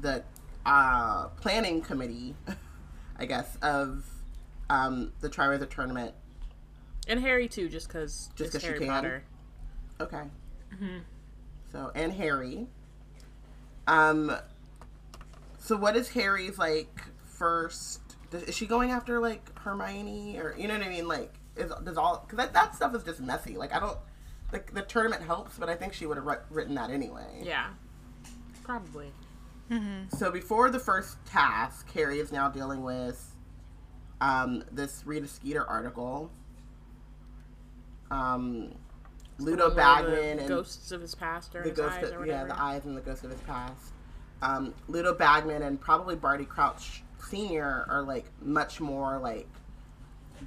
[0.00, 0.24] the,
[0.64, 2.34] uh, planning committee,
[3.18, 4.06] I guess, of,
[4.70, 6.14] um, the Triwizard Tournament.
[7.08, 8.88] And Harry too, just because Just 'cause she Harry can?
[8.88, 9.24] Potter.
[10.00, 10.22] Okay.
[11.72, 12.66] So, and Harry.
[13.86, 14.34] Um.
[15.58, 18.00] So what is Harry's like first?
[18.30, 21.06] Does, is she going after like Hermione or you know what I mean?
[21.08, 23.56] Like, is does all because that, that stuff is just messy.
[23.56, 23.98] Like, I don't.
[24.52, 27.40] The, the tournament helps, but I think she would have written that anyway.
[27.42, 27.68] Yeah.
[28.64, 29.12] Probably.
[29.70, 30.12] Mhm.
[30.16, 33.29] So before the first task, Harry is now dealing with
[34.20, 36.30] um, this Rita Skeeter article.
[38.10, 38.74] Um,
[39.38, 42.26] Ludo Bagman and ghosts of his past or the his ghost, eyes or of, whatever.
[42.26, 43.92] yeah, the eyes and the ghosts of his past.
[44.42, 49.46] Um, Ludo Bagman and probably Barty Crouch Senior are like much more like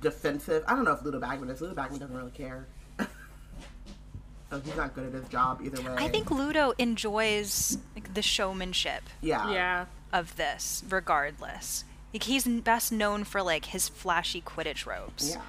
[0.01, 0.63] defensive.
[0.67, 1.61] I don't know if Ludo Bagman is.
[1.61, 2.67] Ludo Bagman doesn't really care.
[2.99, 5.95] so he's not good at his job either way.
[5.97, 9.85] I think Ludo enjoys like, the showmanship yeah, Yeah.
[10.11, 11.85] of this, regardless.
[12.13, 15.31] Like he's best known for like his flashy Quidditch robes.
[15.31, 15.41] yeah.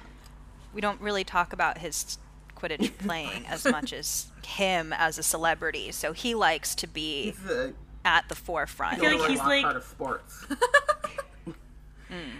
[0.73, 2.17] We don't really talk about his
[2.57, 5.91] Quidditch playing as much as him as a celebrity.
[5.91, 7.73] So he likes to be the
[8.03, 8.95] at the forefront.
[8.95, 10.45] I feel like he's Lockhart like- of sports.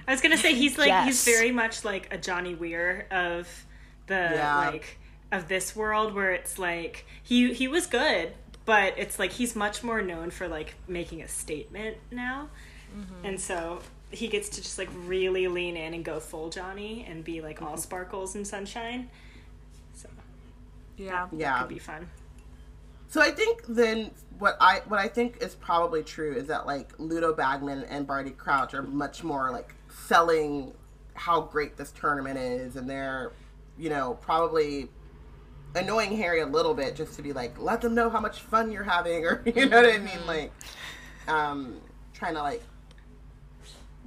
[0.07, 3.47] I was gonna say he's like he's very much like a Johnny Weir of
[4.07, 4.57] the Yeah.
[4.69, 4.99] like
[5.31, 8.33] of this world where it's like he he was good,
[8.65, 12.49] but it's like he's much more known for like making a statement now,
[12.95, 13.25] mm-hmm.
[13.25, 13.79] and so
[14.15, 17.61] he gets to just like really lean in and go full Johnny and be like
[17.61, 19.09] all sparkles and sunshine.
[19.93, 20.09] So
[20.97, 21.27] Yeah.
[21.31, 21.59] yeah.
[21.59, 22.09] could be fun.
[23.07, 26.91] So I think then what I what I think is probably true is that like
[26.97, 30.73] Ludo Bagman and Barty Crouch are much more like selling
[31.13, 33.31] how great this tournament is, and they're
[33.77, 34.89] you know probably
[35.75, 38.71] annoying Harry a little bit just to be like let them know how much fun
[38.71, 40.51] you're having, or you know what I mean, like
[41.27, 41.79] um,
[42.13, 42.63] trying to like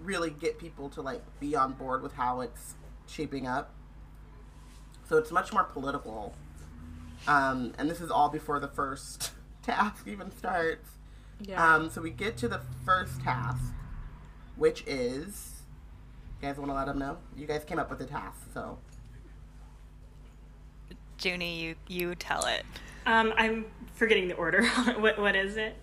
[0.02, 2.74] really get people to like be on board with how it's
[3.06, 3.74] shaping up.
[5.08, 6.34] So it's much more political.
[7.26, 9.32] Um, and this is all before the first
[9.62, 10.90] task even starts.
[11.40, 11.74] Yeah.
[11.74, 13.72] Um, so we get to the first task,
[14.56, 15.54] which is.
[16.40, 17.18] You guys want to let them know?
[17.36, 18.78] You guys came up with the task, so.
[21.20, 22.64] Junie, you you tell it.
[23.06, 24.64] Um, I'm forgetting the order.
[24.98, 25.74] what what is it?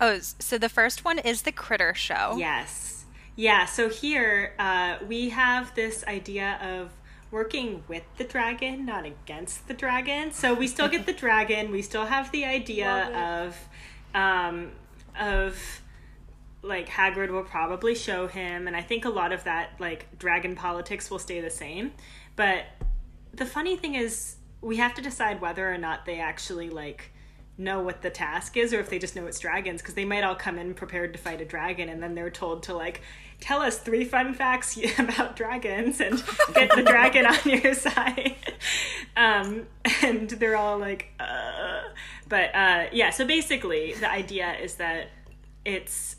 [0.00, 2.36] Oh, so the first one is the Critter Show.
[2.36, 2.99] Yes.
[3.36, 6.90] Yeah, so here uh, we have this idea of
[7.30, 10.32] working with the dragon, not against the dragon.
[10.32, 13.56] So we still get the dragon, we still have the idea of
[14.14, 14.72] um,
[15.18, 15.56] of
[16.62, 20.54] like Hagrid will probably show him and I think a lot of that like dragon
[20.54, 21.92] politics will stay the same.
[22.36, 22.64] But
[23.32, 27.12] the funny thing is we have to decide whether or not they actually like
[27.60, 30.24] know what the task is or if they just know it's dragons because they might
[30.24, 33.02] all come in prepared to fight a dragon and then they're told to like
[33.38, 36.22] tell us three fun facts about dragons and
[36.54, 38.34] get the dragon on your side
[39.16, 39.66] um,
[40.02, 41.82] and they're all like uh.
[42.28, 45.08] but uh, yeah so basically the idea is that
[45.64, 46.16] it's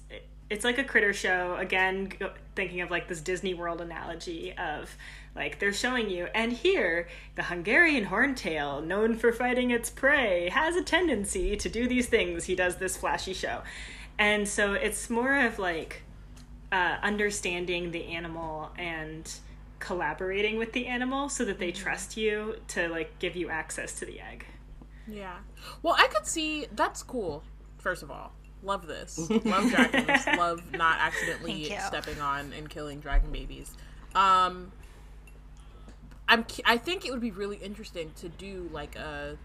[0.49, 2.11] it's like a critter show again
[2.55, 4.95] thinking of like this disney world analogy of
[5.35, 10.75] like they're showing you and here the hungarian horntail known for fighting its prey has
[10.75, 13.61] a tendency to do these things he does this flashy show
[14.19, 16.03] and so it's more of like
[16.71, 19.33] uh, understanding the animal and
[19.79, 24.05] collaborating with the animal so that they trust you to like give you access to
[24.05, 24.45] the egg
[25.07, 25.37] Yeah.
[25.81, 27.43] Well, I could see that's cool.
[27.79, 28.31] First of all,
[28.63, 29.17] love this.
[29.29, 30.27] Love dragons.
[30.37, 33.71] love not accidentally stepping on and killing dragon babies.
[34.13, 34.71] Um,
[36.31, 36.45] I'm.
[36.65, 39.37] I think it would be really interesting to do like a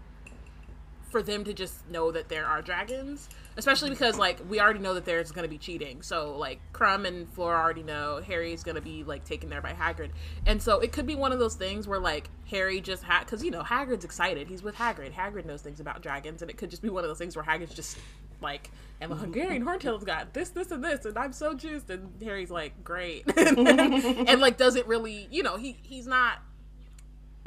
[1.09, 4.93] for them to just know that there are dragons, especially because like we already know
[4.93, 6.01] that there's going to be cheating.
[6.01, 9.73] So like Krum and Flora already know Harry's going to be like taken there by
[9.73, 10.11] Hagrid,
[10.45, 13.43] and so it could be one of those things where like Harry just had because
[13.43, 14.47] you know Hagrid's excited.
[14.47, 15.11] He's with Hagrid.
[15.11, 17.43] Hagrid knows things about dragons, and it could just be one of those things where
[17.43, 17.97] Hagrid's just
[18.41, 18.71] like,
[19.01, 22.51] and the Hungarian Horntail's got this, this, and this, and I'm so juiced, and Harry's
[22.51, 26.39] like, great, and like doesn't really, you know, he he's not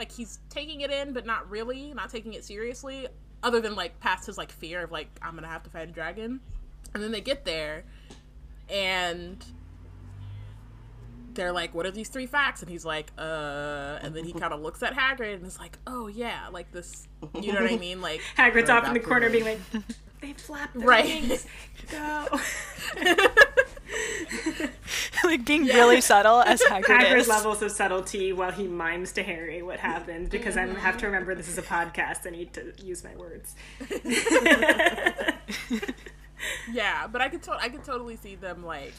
[0.00, 3.06] like he's taking it in but not really not taking it seriously
[3.42, 5.92] other than like past his like fear of like i'm gonna have to fight a
[5.92, 6.40] dragon.
[6.94, 7.84] And then they get there
[8.68, 9.44] and
[11.34, 12.62] they're like what are these three facts?
[12.62, 15.78] And he's like uh and then he kind of looks at hagrid and is like
[15.86, 17.06] oh yeah like this
[17.40, 18.00] you know what i mean?
[18.10, 19.60] Like hagrid's off in the corner to being like
[20.22, 21.04] they flap their Right.
[21.04, 21.46] wings.
[21.90, 22.26] Go
[25.24, 27.28] like being really subtle as Hagrid, Hagrid's is.
[27.28, 31.34] levels of subtlety while he mimes to Harry what happened because I have to remember
[31.34, 32.26] this is a podcast.
[32.26, 33.54] I need to use my words.
[36.72, 38.94] yeah but i could to- i could totally see them like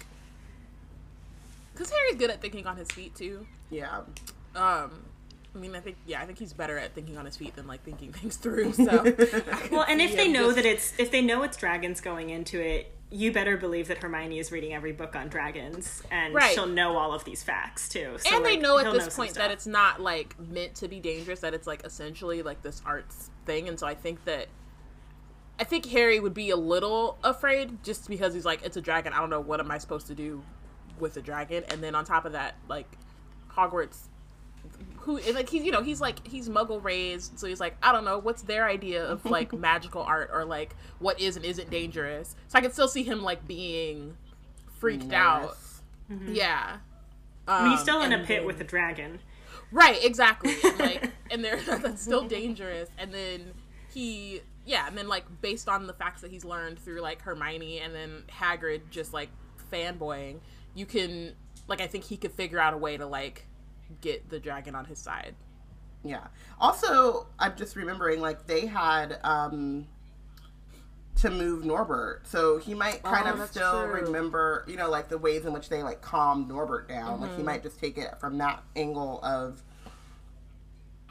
[1.74, 4.02] because harry's good at thinking on his feet too Yeah.
[4.56, 5.06] um
[5.54, 7.68] I mean, I think yeah, I think he's better at thinking on his feet than
[7.68, 8.72] like thinking things through.
[8.72, 9.04] So,
[9.70, 12.58] well, and if they know just- that it's if they know it's dragons going into
[12.66, 16.54] it, you better believe that Hermione is reading every book on dragons, and Right.
[16.54, 18.16] she'll know all of these facts too.
[18.18, 21.00] So, and they know at this some point that it's not like meant to be
[21.02, 24.48] dangerous that it's like essentially like this arts thing and so i think that
[25.60, 29.14] i think harry would be a little afraid just because he's like it's a dragon
[29.14, 30.44] i don't know what am i supposed to do
[31.00, 32.86] with a dragon and then on top of that like
[33.50, 34.08] hogwarts
[34.98, 38.06] who like he's you know he's like he's muggle raised so he's like i don't
[38.06, 42.36] know what's their idea of like magical art or like what is and isn't dangerous
[42.48, 44.16] so i can still see him like being
[44.80, 45.58] freaked out
[46.10, 46.38] Nervous.
[46.38, 46.78] yeah
[47.48, 49.20] I mean, he's Um, still in a pit then- with a dragon.
[49.72, 50.54] Right, exactly.
[50.64, 52.88] And, like, and they're that's still dangerous.
[53.00, 53.54] And then
[53.92, 57.80] he, yeah, and then like based on the facts that he's learned through like Hermione
[57.80, 59.30] and then Hagrid just like
[59.72, 60.40] fanboying,
[60.76, 61.34] you can
[61.68, 63.48] like I think he could figure out a way to like
[64.02, 65.36] get the dragon on his side.
[66.04, 66.28] Yeah.
[66.60, 69.88] Also, I'm just remembering like they had um
[71.18, 74.02] to move Norbert, so he might kind Oh, of still true.
[74.06, 77.20] remember, you know, like the ways in which they like calmed Norbert down.
[77.22, 77.40] Like Mm-hmm.
[77.42, 79.62] he might just take it from that angle of.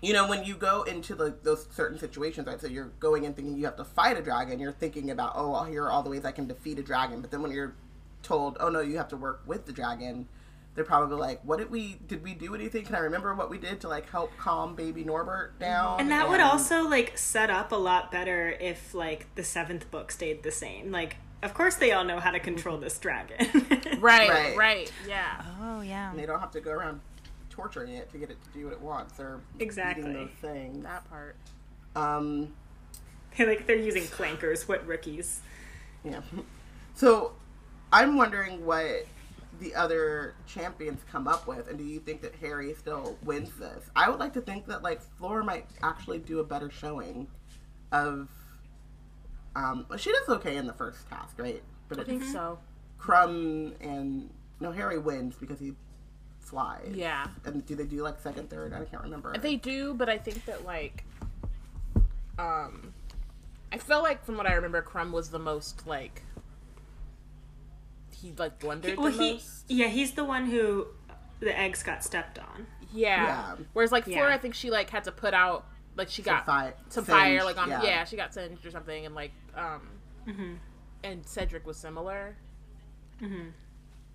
[0.02, 2.58] You know, when you go into the, those certain situations, right?
[2.58, 4.58] So you're going in thinking you have to fight a dragon.
[4.58, 7.20] You're thinking about, oh, well, here are all the ways I can defeat a dragon.
[7.20, 7.74] But then when you're
[8.22, 10.26] told, oh no, you have to work with the dragon,
[10.74, 12.85] they're probably like, what did we did we do anything?
[12.85, 16.00] Can I remember what we did to like help calm baby Norbert down?
[16.00, 20.11] And that would also like set up a lot better if like the seventh book
[20.12, 20.92] stayed the same.
[20.92, 23.37] Like, of course they all know how to control this dragon.
[24.00, 24.56] Right, Right.
[24.56, 25.42] right, yeah.
[25.61, 26.11] Oh yeah.
[26.11, 27.00] And they don't have to go around
[27.50, 30.04] torturing it to get it to do what it wants or Exactly.
[30.04, 30.85] eating those things.
[30.85, 31.37] That part.
[31.96, 32.54] Um,
[33.37, 34.66] They're like they're using clankers.
[34.68, 35.40] What rookies?
[36.04, 36.20] yeah.
[36.94, 37.33] So
[37.92, 39.06] I'm wondering what
[39.61, 43.90] the other champions come up with, and do you think that Harry still wins this?
[43.94, 47.29] I would like to think that like Flora might actually do a better showing
[47.92, 48.29] of.
[49.57, 51.62] Um, she does okay in the first task, right?
[51.88, 52.59] But I think so.
[53.01, 55.75] Krum and no Harry wins because he
[56.38, 56.92] flies.
[56.94, 57.27] Yeah.
[57.44, 58.73] And do they do like second, third?
[58.73, 59.37] I can't remember.
[59.38, 61.05] They do, but I think that like
[62.38, 62.92] um
[63.73, 66.23] I feel like from what I remember Krum was the most like
[68.20, 69.64] he like blundered Well, the he most.
[69.68, 70.87] yeah, he's the one who
[71.40, 72.66] the eggs got stepped on.
[72.92, 73.24] Yeah.
[73.24, 73.56] Yeah.
[73.72, 74.35] Whereas like Flora Yeah.
[74.35, 77.59] I think she like had to put out like she got fi- some fire like
[77.59, 77.83] on yeah.
[77.83, 78.04] yeah.
[78.04, 79.80] she got singed or something and like um
[80.28, 80.54] Mm-hmm.
[81.04, 82.37] and Cedric was similar.
[83.18, 83.48] Hmm.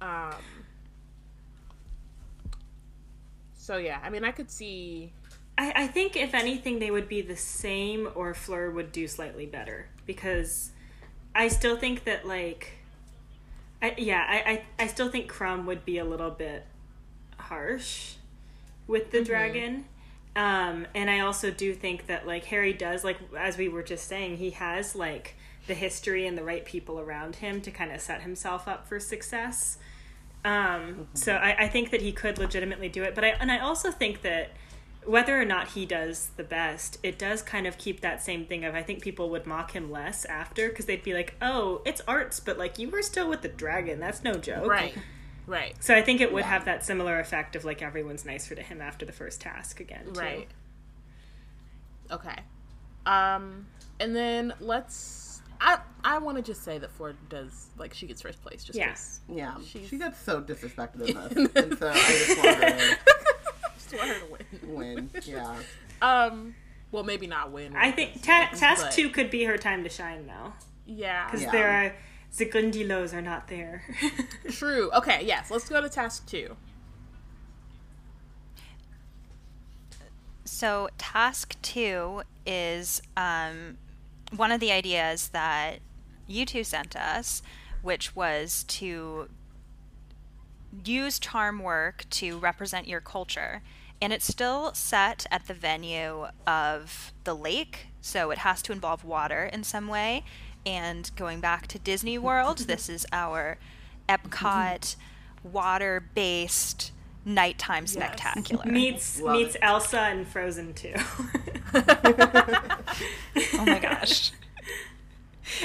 [0.02, 0.36] Um
[3.54, 5.14] so yeah, I mean I could see
[5.58, 9.46] I, I think if anything they would be the same or Fleur would do slightly
[9.46, 10.72] better because
[11.34, 12.72] I still think that like
[13.82, 16.66] I, yeah I, I, I still think Krum would be a little bit
[17.38, 18.16] harsh
[18.88, 19.86] with the dragon.
[20.36, 24.08] Um, and I also do think that like Harry does like as we were just
[24.08, 25.36] saying he has like
[25.68, 29.00] the history and the right people around him to kind of set himself up for
[29.00, 29.78] success.
[30.44, 33.60] Um, so I, I think that he could legitimately do it, but I and I
[33.60, 34.52] also think that
[35.06, 38.66] whether or not he does the best, it does kind of keep that same thing
[38.66, 42.02] of I think people would mock him less after because they'd be like, "Oh, it's
[42.08, 44.00] arts, but like you were still with the dragon.
[44.00, 44.96] That's no joke." right.
[45.48, 45.76] Right.
[45.80, 48.82] So I think it would have that similar effect of like everyone's nicer to him
[48.82, 50.06] after the first task again.
[50.12, 50.20] Too.
[50.20, 50.48] Right.
[52.12, 52.36] Okay.
[53.06, 53.68] Um,
[54.00, 55.42] and then let's.
[55.62, 58.78] I I want to just say that Ford does like she gets first place just
[58.78, 58.90] Yeah.
[58.90, 62.66] 'cause Yeah, She's- she gets so disrespected in this, and so I just want her
[62.66, 62.98] I just
[63.98, 64.76] want her to win.
[64.76, 65.10] win.
[65.24, 65.56] Yeah,
[66.02, 66.56] Um,
[66.92, 67.76] well maybe not win.
[67.76, 70.54] I think ta- task but- two could be her time to shine though,
[70.86, 71.26] Yeah.
[71.26, 71.52] because Yeah.
[71.52, 71.96] there are
[72.38, 73.84] the Grindylows are not there.
[74.52, 74.92] True.
[74.92, 75.24] Okay.
[75.26, 75.50] Yes.
[75.50, 76.58] Let's go to task two.
[80.44, 83.78] So, task two is um,
[84.36, 85.80] one of the ideas that
[86.28, 87.42] you two sent us,
[87.82, 89.30] which was to
[90.84, 93.62] use charm work to represent your culture.
[94.02, 99.04] And it's still set at the venue of the lake, so it has to involve
[99.04, 100.24] water in some way.
[100.66, 103.58] And going back to Disney World, this is our
[104.10, 104.96] Epcot
[105.44, 106.92] water based
[107.24, 108.66] nighttime spectacular.
[108.66, 109.60] meets Love meets it.
[109.64, 110.94] Elsa and Frozen too.
[113.58, 114.32] Oh my gosh.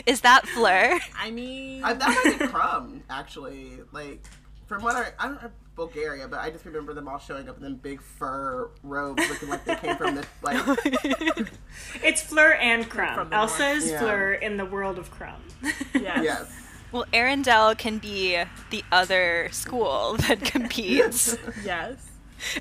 [0.06, 0.98] Is that Fleur?
[1.16, 3.78] I mean, I, that might be Krum actually.
[3.92, 4.22] Like
[4.66, 5.50] from what I I don't know
[5.80, 9.48] Bulgaria, but I just remember them all showing up in them big fur robes, looking
[9.48, 10.58] like they came from this like
[12.04, 13.14] It's Fleur and Krum.
[13.14, 13.76] From the Elsa north.
[13.78, 13.98] is Yeah.
[14.00, 15.40] Fleur in the world of Krum.
[15.94, 16.22] yes.
[16.22, 16.52] yes.
[16.92, 21.38] Well, Arendelle can be the other school that competes.
[21.64, 21.96] Yes.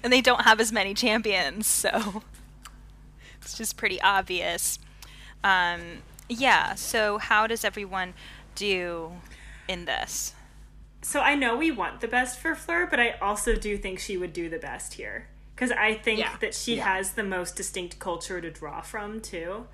[0.02, 2.24] and they don't have as many champions, so
[3.42, 4.80] it's just pretty obvious.
[5.44, 5.82] Um,
[6.30, 6.76] yeah.
[6.76, 8.14] So how does everyone
[8.56, 9.12] do
[9.68, 10.34] in this?
[11.02, 14.18] So I know we want the best for Fleur, but I also do think she
[14.18, 16.36] would do the best here because I think Yeah.
[16.42, 16.94] that she Yeah.
[16.96, 19.68] has the most distinct culture to draw from too.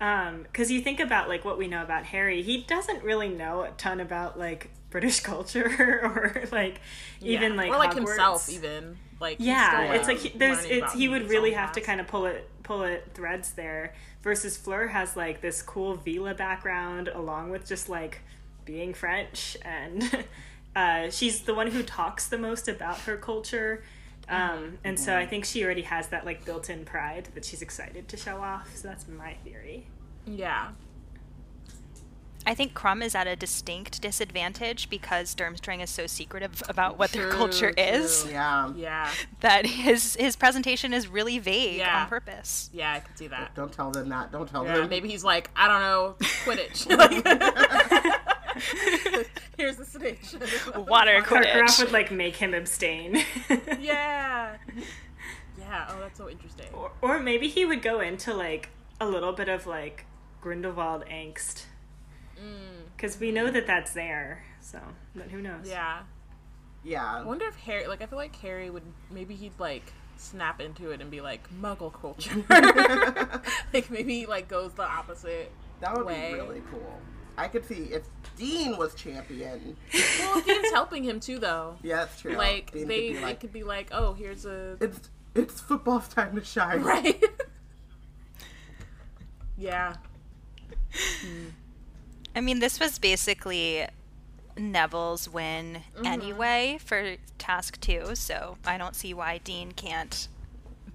[0.00, 3.62] Um, because you think about like what we know about Harry, he doesn't really know
[3.62, 6.80] a ton about like British culture or like
[7.20, 7.58] even Yeah.
[7.58, 7.94] like or like Hogwarts.
[7.94, 11.50] himself even like he's Yeah, still, it's like he, uh, there's it's he would really
[11.54, 13.94] own have to kind of pull it pull it threads there.
[14.22, 18.20] Versus Fleur has like this cool Veela background along with just like
[18.64, 20.24] being French and
[20.76, 23.82] uh, she's the one who talks the most about her culture.
[24.28, 28.08] Um, and so I think she already has that like built-in pride that she's excited
[28.08, 28.74] to show off.
[28.74, 29.86] So that's my theory.
[30.26, 30.68] yeah
[32.46, 37.10] I think Krum is at a distinct disadvantage because Durmstrang is so secretive about what
[37.12, 38.26] their True, culture is.
[38.30, 38.70] Yeah.
[38.76, 39.10] yeah
[39.40, 42.02] that his his presentation is really vague Yeah.
[42.02, 42.68] on purpose.
[42.74, 44.30] yeah i can see that Don't tell them that.
[44.30, 44.90] Don't tell yeah them.
[44.90, 47.24] maybe he's like i don't know quidditch Like-
[49.56, 50.34] here's the snitch
[50.76, 51.78] Water Karkaroff Quidditch.
[51.82, 53.24] would like make him abstain.
[53.80, 54.56] yeah
[55.58, 59.32] yeah oh that's so interesting or, or maybe he would go into like a little
[59.32, 60.06] bit of like
[60.40, 61.64] Grindelwald angst.
[62.36, 62.84] Mm.
[62.96, 64.44] Because we know that that's there.
[64.60, 64.78] So,
[65.14, 65.66] but who knows?
[65.68, 66.02] yeah
[66.82, 67.20] Yeah.
[67.20, 70.90] I wonder if Harry, like, I feel like Harry would maybe he'd like snap into
[70.90, 72.44] it and be like Muggle culture.
[73.72, 75.50] like maybe he like goes the opposite.
[75.80, 76.32] That would way.
[76.32, 77.00] be really cool.
[77.36, 78.04] I could see if
[78.36, 79.76] Dean was champion.
[80.20, 81.76] Well, Dean's helping him too, though.
[81.82, 82.36] Yeah, that's true.
[82.36, 85.60] Like Dean they, could be it like, could be like, oh, here's a it's it's
[85.60, 86.82] football's time to shine.
[86.82, 87.22] right.
[89.56, 89.94] yeah,
[92.36, 93.86] I mean, this was basically
[94.56, 96.06] Neville's win Mm-hmm.
[96.06, 100.28] anyway for task two, so I don't see why Dean can't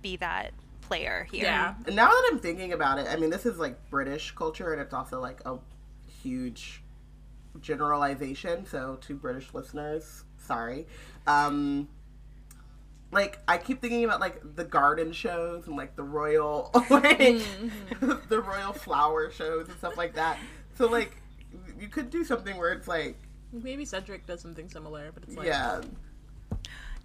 [0.01, 1.43] be that player here.
[1.43, 4.71] yeah, And now that I'm thinking about it, I mean, this is like British culture,
[4.73, 5.57] and it's also like a
[6.21, 6.83] huge
[7.61, 8.65] generalization.
[8.65, 10.87] So, to British listeners, sorry.
[11.27, 11.87] Um,
[13.11, 17.41] like I keep thinking about like the garden shows and like the royal, like
[18.29, 20.37] the royal flower shows and stuff like that.
[20.77, 21.17] So, like,
[21.79, 23.17] you could do something where it's like,
[23.51, 25.81] maybe Cedric does something similar, but it's like, yeah,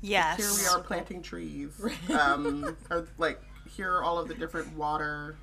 [0.01, 0.37] Yes.
[0.37, 1.81] here we are planting trees,
[2.21, 3.41] um, or like
[3.75, 5.35] here are all of the different water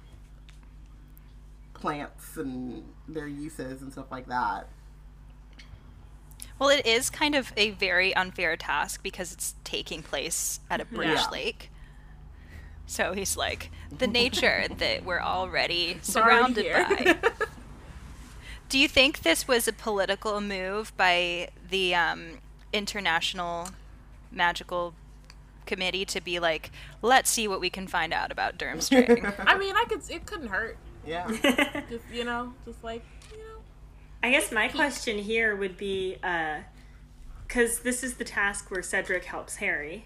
[1.81, 4.67] plants and their uses and stuff like that.
[6.59, 10.85] Well, it is kind of a very unfair task because it's taking place at a
[10.85, 11.29] British Yeah.
[11.31, 11.71] lake.
[12.85, 17.17] So he's like, the nature that we're already surrounded by.
[18.69, 22.37] Do you think this was a political move by the um,
[22.71, 23.69] International
[24.31, 24.93] Magical
[25.65, 26.69] Committee to be like,
[27.01, 29.33] let's see what we can find out about Durmstrang?
[29.47, 30.01] I mean, I could.
[30.09, 30.77] It couldn't hurt.
[31.05, 31.27] Yeah.
[31.89, 33.59] Just you know, just like you know.
[34.23, 36.59] I guess my question here would be uh,
[37.47, 40.05] because this is the task where Cedric helps Harry.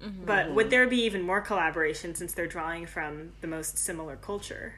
[0.00, 0.24] Mm-hmm.
[0.24, 0.54] But mm-hmm.
[0.54, 4.74] would there be even more collaboration since they're drawing from the most similar culture?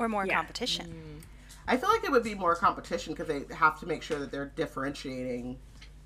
[0.00, 0.36] or more Yeah.
[0.36, 0.86] competition?
[0.86, 1.24] Mm.
[1.68, 4.32] I feel like it would be more competition because they have to make sure that
[4.32, 5.58] they're differentiating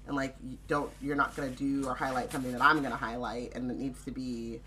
[0.06, 2.90] and like you don't you're not going to do or highlight something that I'm going
[2.90, 4.60] to highlight and it needs to be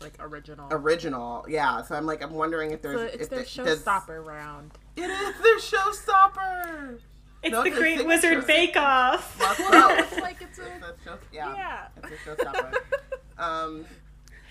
[0.00, 0.68] Like original.
[0.70, 1.44] original.
[1.48, 4.24] Yeah, so I'm like I'm wondering if So there's it's if their it- does- showstopper
[4.24, 4.72] round.
[4.96, 6.98] It is their showstopper.
[7.42, 8.46] It's No, the it's Great signature Wizard.
[8.46, 9.38] Bake Off.
[9.38, 11.86] Well, it's like it's a That's show, yeah, yeah.
[11.96, 12.74] it's a showstopper.
[13.38, 13.84] um,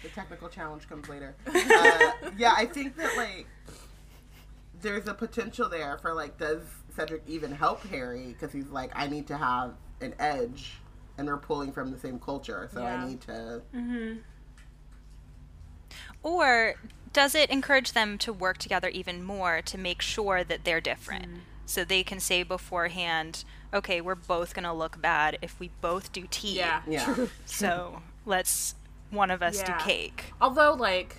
[0.04, 1.36] the technical challenge comes later.
[1.48, 3.46] Uh, yeah, I think that like
[4.82, 6.62] there's a potential there for like, does
[6.96, 8.28] Cedric even help Harry?
[8.28, 10.80] Because he's like, I need to have an edge,
[11.18, 13.04] and we're pulling from the same culture, so Yeah.
[13.04, 13.62] I need to.
[16.24, 16.76] Or
[17.14, 21.26] does it encourage them to work together even more to make sure that they're different?
[21.26, 21.40] Mm.
[21.66, 23.44] So they can say beforehand,
[23.74, 26.58] okay, we're both going to look bad if we both do tea.
[26.58, 26.82] Yeah.
[26.88, 28.76] Yeah, So let's
[29.12, 29.78] one of us Yeah.
[29.78, 30.34] do cake.
[30.42, 31.16] Although like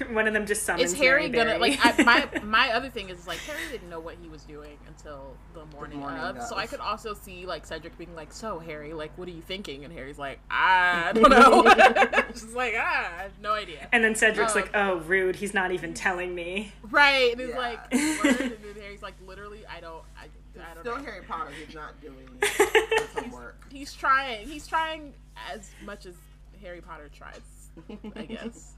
[0.10, 1.76] One of them just summons is Harry Mary gonna Berry.
[1.76, 4.78] like I, my my other thing is like Harry didn't know what he was doing
[4.88, 6.42] until the morning, morning of.
[6.42, 6.56] So.
[6.56, 9.84] I could also see like Cedric being like, "So Harry, like, what are you thinking?"
[9.84, 11.62] And Harry's like, "I don't know."
[12.32, 13.86] Just like, ah, I have no idea.
[13.92, 14.60] and then Cedric's Oh.
[14.60, 15.36] like, "Oh, rude!
[15.36, 17.32] He's not even telling me." Right?
[17.32, 17.58] And he's Yeah.
[17.58, 20.24] like, and then Harry's like, literally, I don't, I,
[20.60, 21.02] I don't still know.
[21.04, 21.50] Harry Potter.
[21.66, 23.56] He's not doing his homework.
[23.70, 24.46] He's trying.
[24.46, 25.12] He's trying
[25.52, 26.14] as much as
[26.62, 27.40] Harry Potter tries,
[28.16, 28.74] I guess.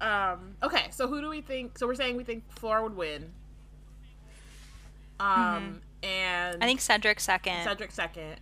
[0.00, 0.56] Um.
[0.62, 0.86] Okay.
[0.90, 1.78] So who do we think?
[1.78, 3.32] So we're saying we think Flora would win.
[5.18, 5.80] Um.
[6.02, 7.64] And I think Cedric second.
[7.64, 8.36] Cedric second.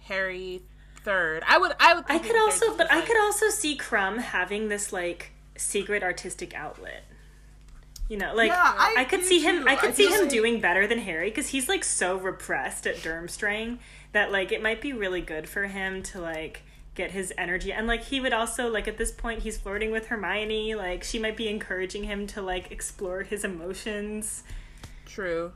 [0.00, 0.62] Harry
[1.02, 1.42] third.
[1.46, 1.72] I would.
[1.78, 2.04] I would.
[2.08, 6.02] I could also, just but I because, could also see Krum having this like secret
[6.02, 7.04] artistic outlet.
[8.08, 9.62] You know, like Yeah, I I, could do see him.
[9.62, 9.68] too.
[9.68, 12.86] I could I see him like- doing better than Harry because he's like so repressed
[12.86, 13.78] at Durmstrang
[14.12, 16.62] that like it might be really good for him to like
[16.94, 20.06] get his energy and like he would also like at this point he's flirting with
[20.06, 20.74] Hermione.
[20.74, 24.44] Like she might be encouraging him to like explore his emotions.
[25.06, 25.52] True.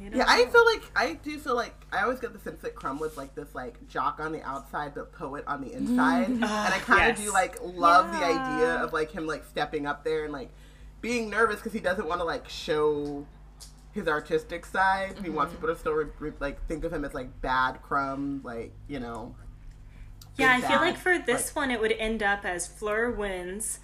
[0.00, 0.18] You know?
[0.18, 3.00] Yeah, I feel like I do feel like I always get the sense that Krum
[3.00, 6.34] was like this like jock on the outside but poet on the inside, mm.
[6.34, 7.26] and I kind of yes.
[7.26, 10.50] do like love the idea of like him like stepping up there and like
[11.00, 13.26] being nervous because he doesn't want to like show
[13.92, 15.16] his artistic side.
[15.22, 15.62] He wants mm-hmm.
[15.62, 19.00] people to still re- re- like think of him as like bad Krum, like you
[19.00, 19.34] know.
[20.38, 23.10] Yeah, I big feel like for this like- one, it would end up as Fleur
[23.10, 23.80] wins.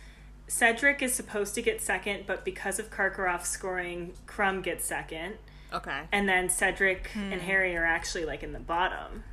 [0.47, 5.39] Cedric is supposed to get second, but because of Karkaroff scoring, Krum gets second.
[5.73, 6.03] Okay.
[6.13, 9.25] And then Cedric and Harry are actually like in the bottom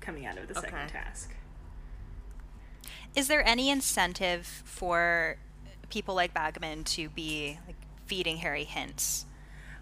[0.00, 0.88] coming out of the second Okay.
[0.92, 1.34] task.
[3.16, 5.36] Is there any incentive for
[5.90, 7.76] people like Bagman to be like
[8.06, 9.24] feeding Harry hints,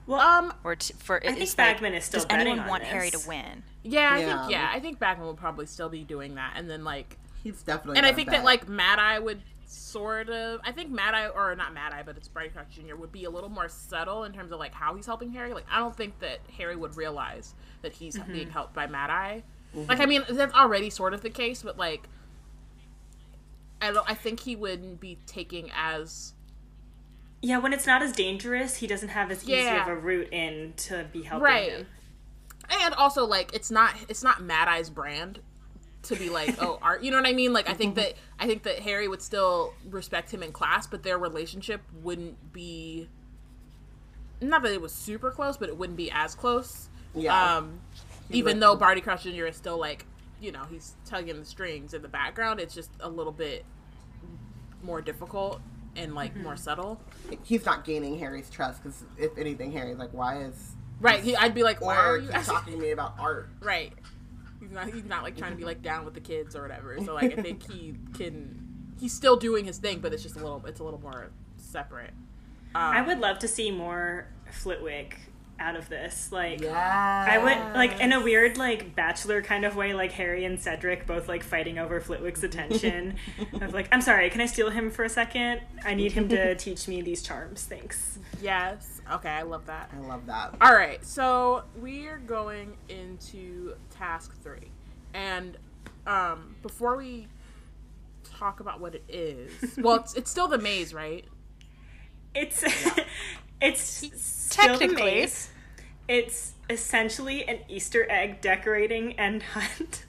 [0.07, 0.55] Well, Um.
[0.65, 1.17] or to, for?
[1.17, 3.65] I think is, like, Bagman is still Does betting anyone on want Harry to win?
[3.91, 4.11] Yeah.
[4.13, 4.39] I Yeah.
[4.41, 4.51] think.
[4.53, 4.71] Yeah.
[4.73, 7.99] I think Bagman will probably still be doing that, and then like, He's definitely.
[7.99, 8.39] and I think bet.
[8.39, 10.61] that like Mad Eye would sort of.
[10.65, 12.97] I think Mad Eye or not Mad Eye, but it's Barty Crouch Jr.
[12.97, 15.53] would be a little more subtle in terms of like how he's helping Harry.
[15.55, 18.33] Like I don't think that Harry would realize that he's Mm-hmm.
[18.33, 19.43] being helped by Mad Eye.
[19.75, 22.09] Like I mean, that's already sort of the case, but like.
[23.81, 24.09] I don't.
[24.11, 26.33] I think he wouldn't be taking as
[27.43, 30.73] yeah, when it's not as dangerous, he doesn't have as easy of a route in
[30.79, 31.87] to be helping right him.
[32.71, 35.41] And also like it's not it's not mad eye's brand
[36.03, 37.53] to be like oh art you know what i mean?
[37.53, 41.03] Like i think that i think that harry would still respect him in class but
[41.03, 43.09] their relationship wouldn't be
[44.41, 46.89] not that it was super close but it wouldn't be as close.
[47.15, 47.57] Yeah.
[47.57, 47.81] um
[48.31, 50.07] even though barty crouch jr is still like
[50.41, 53.65] you know he's tugging the strings in the background it's just a little bit
[54.83, 55.61] more difficult
[55.97, 57.01] and like more subtle.
[57.43, 61.55] He's not gaining Harry's trust because if anything, Harry's like, why is right he, i'd
[61.55, 63.49] be like why are you keep talking to me about art?
[63.61, 63.93] Right.
[64.61, 64.93] He's not.
[64.93, 66.99] He's not like trying to be like down with the kids or whatever.
[67.05, 68.63] So like I think he can.
[68.99, 70.65] He's still doing his thing, but it's just a little.
[70.67, 72.13] It's a little more separate.
[72.75, 75.19] Um, I would love to see more Flitwick
[75.59, 76.31] out of this.
[76.33, 77.27] Like, Yeah.
[77.29, 81.07] I would like in a weird like bachelor kind of way, like Harry and Cedric
[81.07, 83.17] both like fighting over Flitwick's attention.
[83.61, 85.61] of like, I'm sorry, can I steal him for a second?
[85.85, 87.65] I need him to teach me these charms.
[87.65, 88.19] Thanks.
[88.43, 89.01] Yes.
[89.13, 89.31] Okay.
[89.31, 89.91] I love that.
[89.97, 90.55] I love that.
[90.61, 91.05] All right.
[91.05, 94.71] So we are going into task three,
[95.15, 95.57] and
[96.07, 97.29] um, before we
[98.25, 101.25] talk about what it is, well, it's, it's still the maze, right?
[102.35, 102.63] It's
[103.61, 105.05] it's still the Technically.
[105.05, 105.51] maze.
[106.09, 110.05] It's essentially an Easter egg decorating and hunt.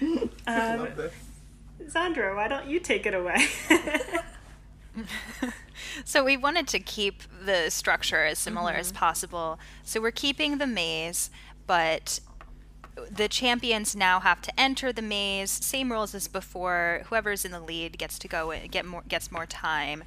[0.46, 1.12] I um, love this.
[1.88, 3.46] Sandra, why don't you take it away?
[6.04, 8.96] So we wanted to keep the structure as similar as Mm-hmm.
[8.98, 9.58] possible.
[9.82, 11.30] So we're keeping the maze,
[11.66, 12.20] but
[13.10, 15.50] the champions now have to enter the maze.
[15.50, 17.02] Same rules as before.
[17.06, 20.04] Whoever's in the lead gets to go in, get more gets more time.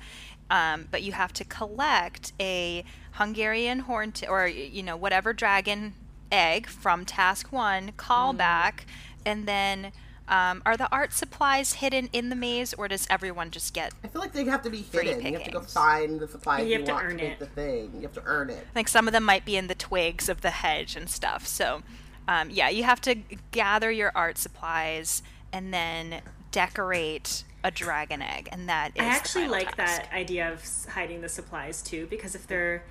[0.49, 2.83] Um, but you have to collect a
[3.13, 5.93] Hungarian horn t- or you know whatever dragon
[6.31, 7.91] egg from task one.
[7.97, 8.37] Call Mm.
[8.37, 8.85] back,
[9.25, 9.91] and then.
[10.27, 14.07] Um, are the art supplies hidden in the maze, or does everyone just get I
[14.07, 15.23] feel like they have to be hidden.
[15.23, 17.37] You have to go find the supplies You you, have to earn to it.
[17.37, 17.91] the thing.
[17.97, 18.65] You have to earn it.
[18.73, 21.45] like some of them might be in the twigs of the hedge and stuff.
[21.45, 21.83] So,
[22.27, 23.13] um, yeah, you have to
[23.51, 25.21] gather your art supplies
[25.53, 29.01] and then decorate a dragon egg, and that is.
[29.01, 30.03] I the actually final like task.
[30.03, 32.85] that idea of hiding the supplies too, because if they're,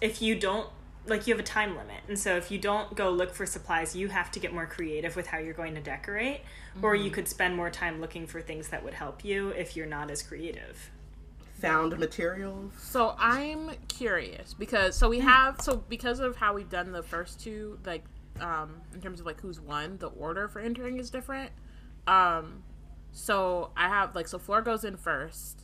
[0.00, 0.68] if you don't,
[1.06, 3.94] like you have a time limit, and so if you don't go look for supplies,
[3.94, 6.40] you have to get more creative with how you're going to decorate,
[6.82, 7.04] or Mm-hmm.
[7.04, 10.10] you could spend more time looking for things that would help you if you're not
[10.10, 10.90] as creative.
[11.60, 12.72] found materials.
[12.78, 17.40] So I'm curious because so we have so because of how we've done the first
[17.40, 18.04] two like
[18.40, 21.50] um in terms of like who's won the order for entering is different.
[22.06, 22.62] Um
[23.14, 25.62] so I have like so Fleur goes in first.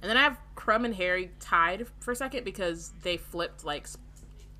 [0.00, 3.86] And then I have Krum and Harry tied for second because they flipped like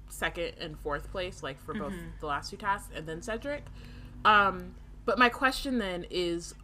[0.08, 3.64] second and fourth place like for both the last two tasks and then Cedric.
[4.24, 4.74] Um
[5.04, 6.54] but my question then is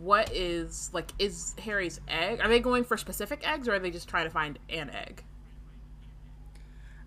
[0.00, 2.40] what is like is Harry's egg?
[2.40, 5.22] Are they going for specific eggs or are they just trying to find an egg?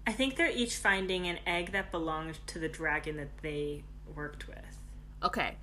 [0.08, 3.84] I think they're each finding an egg that belonged to the dragon that they
[4.16, 4.80] worked with.
[5.24, 5.56] Okay.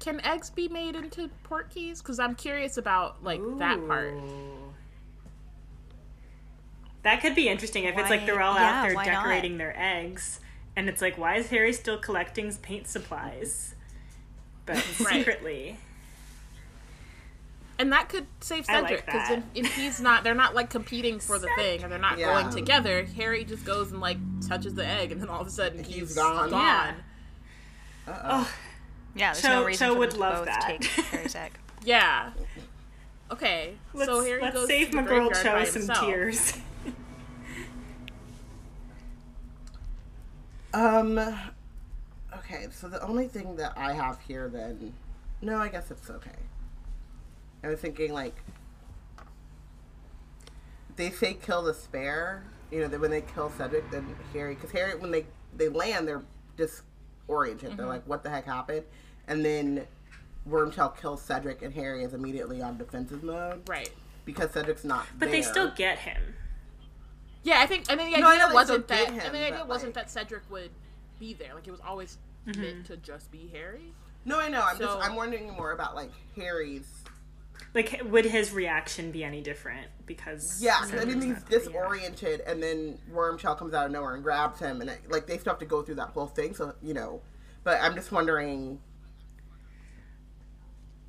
[0.00, 2.00] Can eggs be made into port keys?
[2.02, 4.14] Because I'm curious about like that part.
[7.02, 9.22] That could be interesting if it's like they're all yeah, out there why not?
[9.24, 10.40] decorating their eggs,
[10.76, 13.74] And it's like, why is Harry still collecting paint supplies?
[14.66, 15.14] But Right.
[15.18, 15.78] secretly.
[17.78, 19.42] And that could save Cedric because that.
[19.54, 22.26] if, if he's not, they're not like competing for the thing, or they're not Yeah.
[22.34, 23.04] going together.
[23.16, 25.94] Harry just goes and like touches the egg, and then all of a sudden He's
[25.94, 26.50] he's gone.
[26.50, 26.94] gone.
[28.06, 28.20] Uh-oh.
[28.22, 28.50] Oh,
[29.14, 30.62] Yeah, there's Cho- no reason Cho for would them to love both that.
[30.66, 31.52] take Harry's egg.
[31.84, 32.30] Yeah.
[33.30, 33.74] Okay.
[33.94, 36.00] let's, so Harry let's goes save to the my girl Cho by some himself.
[36.06, 36.52] tears.
[40.72, 41.18] Um.
[42.38, 44.92] Okay, so the only thing that I have here then,
[45.42, 46.30] no, I guess it's okay.
[47.64, 48.36] I was thinking like
[50.96, 52.44] they say kill the spare.
[52.70, 56.06] You know, that when they kill Cedric, then Harry, because Harry, when they they land,
[56.06, 56.22] they're
[57.30, 57.70] disoriented.
[57.70, 57.88] They're mm-hmm.
[57.88, 58.84] like, "What the heck happened?"
[59.28, 59.86] And then
[60.48, 63.90] Wormtail kills Cedric, and Harry is immediately on defensive mode Right.
[64.24, 65.06] because Cedric's not.
[65.18, 66.34] But they still get him.
[67.42, 67.86] Yeah, I think.
[67.88, 68.98] I mean, the No, I idea know they wasn't that.
[68.98, 70.70] get him, and the idea but, wasn't like- that Cedric would
[71.18, 71.54] be there.
[71.54, 72.60] Like it was always mm-hmm.
[72.60, 73.94] meant to just be Harry.
[74.24, 74.62] No, I know.
[74.62, 76.99] I'm So- just I'm wondering more about like Harry's
[77.74, 79.86] Like, would his reaction be any different?
[80.06, 81.66] Because Yeah, 'cause I mean he's not there, yeah.
[81.66, 85.38] disoriented, and then Wormtail comes out of nowhere and grabs him, and it, like they
[85.38, 86.54] still have to go through that whole thing.
[86.54, 87.22] So you know,
[87.62, 88.80] but I'm just wondering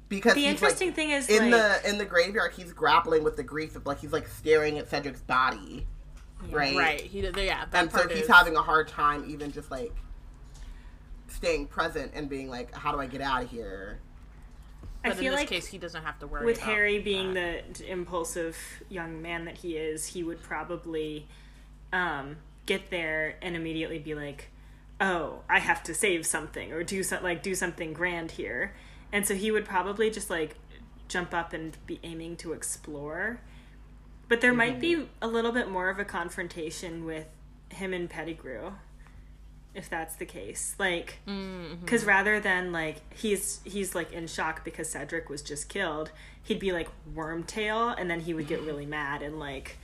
[0.10, 3.38] because The interesting like, thing is, in like, the in the graveyard, he's grappling with
[3.38, 5.88] the grief of like he's like staring at Cedric's body,
[6.50, 6.76] right?
[6.76, 7.02] Right.
[7.02, 7.36] He did.
[7.38, 7.66] Yeah.
[7.72, 9.94] That And so part he's having a hard time even just like
[11.28, 14.00] staying present and being like, how do I get out of here?
[15.04, 16.46] I But in this like case, he doesn't have to worry.
[16.46, 17.76] with Harry being that.
[17.76, 18.58] the impulsive
[18.90, 21.28] young man that he is, he would probably
[21.92, 24.50] um, get there and immediately be like,
[25.00, 28.76] "Oh, I have to save something or do some like do something grand here,"
[29.12, 30.56] and so he would probably just like
[31.08, 33.42] jump up and be aiming to explore.
[34.30, 37.26] But there might be a little bit more of a confrontation with
[37.70, 38.74] him and Pettigrew
[39.74, 41.76] if that's the case like mm-hmm.
[41.82, 46.12] because rather than like he's he's like in shock because cedric was just killed
[46.44, 48.92] he'd be like wormtail and then he would get really mm-hmm.
[48.92, 49.78] mad and like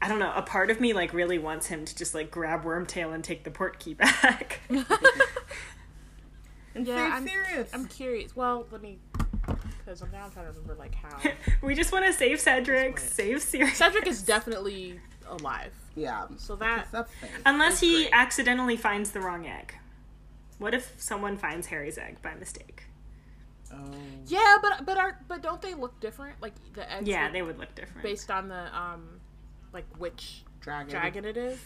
[0.00, 2.64] i don't know a part of me like really wants him to just like grab
[2.64, 4.60] wormtail and take the port key back
[6.74, 7.70] And Yeah, I'm- serious.
[7.72, 8.34] I'm curious.
[8.34, 8.98] Well, let me.
[9.78, 11.18] Because I'm now trying to remember like how
[11.62, 15.72] we just want to save cedric save sirius Cedric is definitely alive.
[15.94, 16.26] Yeah.
[16.36, 18.10] So that that's the unless he great.
[18.12, 19.74] accidentally finds the wrong egg
[20.58, 22.84] what if someone finds harry's egg by mistake
[23.74, 23.90] Oh.
[24.26, 26.40] Yeah, but but are but don't they look different?
[26.42, 27.08] Like the eggs.
[27.08, 29.20] yeah look they would look different based on the um,
[29.72, 30.90] like which Dragon.
[30.90, 31.58] dragon it is.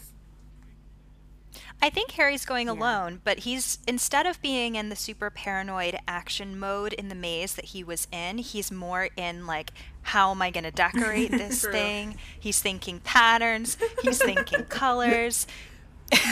[1.81, 6.59] I think Harry's going alone, but he's instead of being in the super paranoid action
[6.59, 9.72] mode in the maze that he was in, he's more in like
[10.07, 12.17] how am I going to decorate this thing?
[12.39, 15.47] He's thinking patterns, he's thinking colors.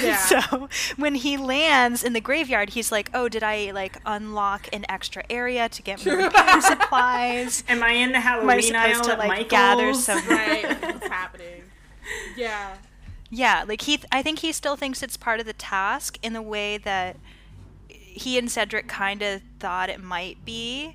[0.00, 0.16] Yeah.
[0.18, 4.84] so when he lands in the graveyard, he's like, "Oh, did I like unlock an
[4.88, 7.64] extra area to get more repair supplies?
[7.68, 9.50] am i in the Am I halloween aisle supposed to like Michael's?
[9.50, 10.80] gather some Right.
[10.80, 11.62] what's happening?
[12.36, 12.76] Yeah.
[13.30, 16.34] Yeah, like he, th- I think he still thinks it's part of the task in
[16.34, 17.16] the way that
[17.88, 20.94] he and Cedric kind of thought it might be,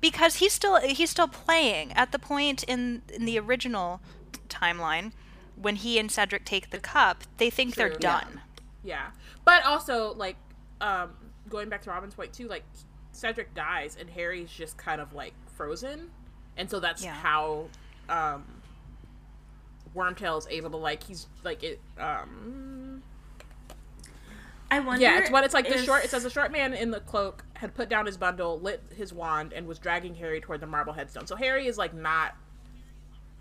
[0.00, 4.00] because he's still he's still playing at the point in in the original
[4.48, 5.12] timeline
[5.60, 7.24] when he and Cedric take the cup.
[7.38, 8.40] They think they're done.
[8.84, 9.08] Yeah.
[9.44, 10.36] But also like
[10.80, 11.10] um
[11.48, 12.64] going back to Robin's point too, like
[13.12, 16.10] Cedric dies and Harry's just kind of like frozen.
[16.56, 17.14] And so that's Yeah.
[17.14, 17.66] how
[18.08, 18.44] um
[19.96, 23.02] Wormtail is able to like he's like it um
[24.70, 25.00] I wonder.
[25.02, 27.44] Yeah, it's what it's like the short it says the short man in the cloak
[27.58, 30.92] had put down his bundle, lit his wand, and was dragging Harry toward the marble
[30.92, 31.26] headstone.
[31.26, 32.34] So Harry is like not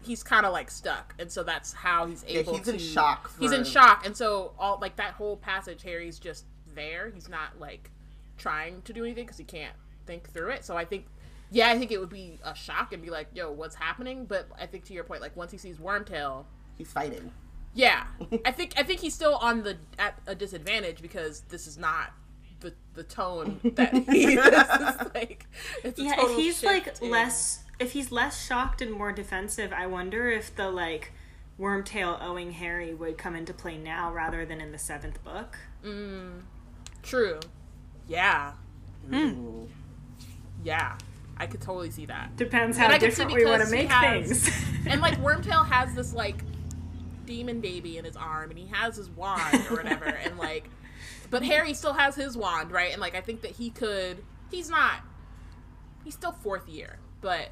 [0.04, 2.80] he's kind of like stuck, and so that's how he's Yeah, able he's to in
[2.80, 3.32] shock.
[3.40, 7.12] He's in shock, and so all like that whole passage, Harry's just there.
[7.14, 7.92] He's not like
[8.38, 9.74] trying to do anything because he can't
[10.06, 10.64] think through it.
[10.66, 11.06] So I think,
[11.52, 14.48] yeah, I think it would be a shock and be like, "Yo, what's happening?" But
[14.60, 16.46] I think to your point, like once he sees Wormtail,
[16.78, 17.32] He's fighting.
[17.74, 18.06] yeah,
[18.46, 22.14] I think I think he's still on the at a disadvantage because this is not
[22.60, 24.40] the the tone that he is.
[24.44, 25.46] It's like
[25.84, 29.12] it's a Yeah, total if he's like in- less, if he's less shocked and more
[29.12, 31.12] defensive, I wonder if the like
[31.60, 35.58] Wormtail owing Harry would come into play now rather than in the seventh book.
[35.86, 36.42] Mm,
[37.04, 37.40] true,
[38.08, 38.54] yeah,
[39.08, 39.16] hmm.
[39.16, 39.68] Ooh.
[40.64, 40.98] yeah,
[41.38, 42.36] I could totally see that.
[42.36, 44.66] Depends how I can see different we want to make has- things.
[44.88, 46.44] and like Wormtail has this like
[47.26, 50.70] demon baby in his arm and he has his wand or whatever and like
[51.30, 52.92] but Harry still has his wand, right?
[52.92, 55.02] And like I think that he could he's not
[56.04, 57.50] he's still fourth year, but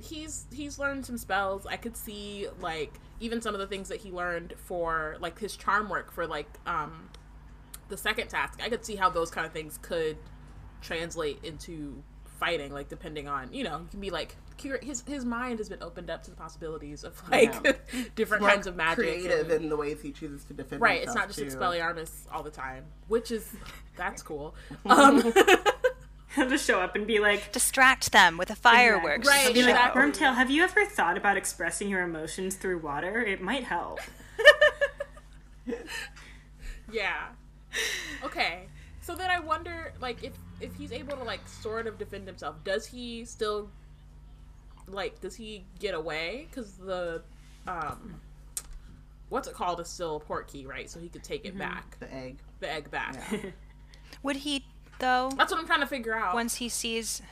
[0.00, 1.66] he's he's learned some spells.
[1.66, 5.56] I could see like even some of the things that he learned for like his
[5.56, 7.08] charm work for like um
[7.88, 8.60] the second task.
[8.62, 10.16] I could see how those kind of things could
[10.80, 12.02] translate into
[12.44, 15.68] fighting like depending on, you know, you can be like cur- his his mind has
[15.68, 17.72] been opened up to the possibilities of like Yeah.
[18.16, 18.96] different More kinds of magic.
[18.96, 21.44] creative and- in the ways he chooses to defend right, it's not just too.
[21.46, 23.48] Expelliarmus all the time, which is
[23.96, 24.54] that's cool.
[24.86, 25.32] Um
[26.34, 29.28] He'll just show up and be like, Distract them with a fireworks.
[29.28, 30.00] Right, be like, Exactly.
[30.02, 33.20] Wormtail, have you ever thought about expressing your emotions through water?
[33.20, 34.00] It might help.
[36.90, 37.28] Yeah.
[38.24, 38.66] Okay.
[39.02, 42.56] So then I wonder, like, if if he's able to like sort of defend himself,
[42.64, 43.68] does he still
[44.86, 46.46] like does he get away?
[46.48, 47.22] Because the
[47.66, 48.20] um,
[49.28, 50.88] what's it called is still a port key, right?
[50.88, 52.38] So he could take it back, The egg.
[52.60, 53.16] the egg back.
[53.32, 53.50] Yeah.
[54.22, 54.64] Would he
[55.00, 55.30] though?
[55.36, 56.34] That's what I'm trying to figure out.
[56.34, 57.22] Once he sees,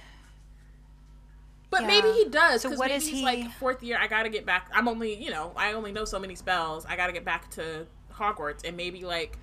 [1.70, 1.86] But Yeah.
[1.86, 2.62] maybe he does.
[2.62, 3.96] So because what maybe is he's he- like fourth year.
[4.00, 4.68] I gotta get back.
[4.74, 6.84] I'm only you know I only know so many spells.
[6.86, 9.36] I gotta get back to Hogwarts, and maybe like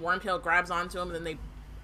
[0.00, 1.38] Wormtail grabs onto him, and then they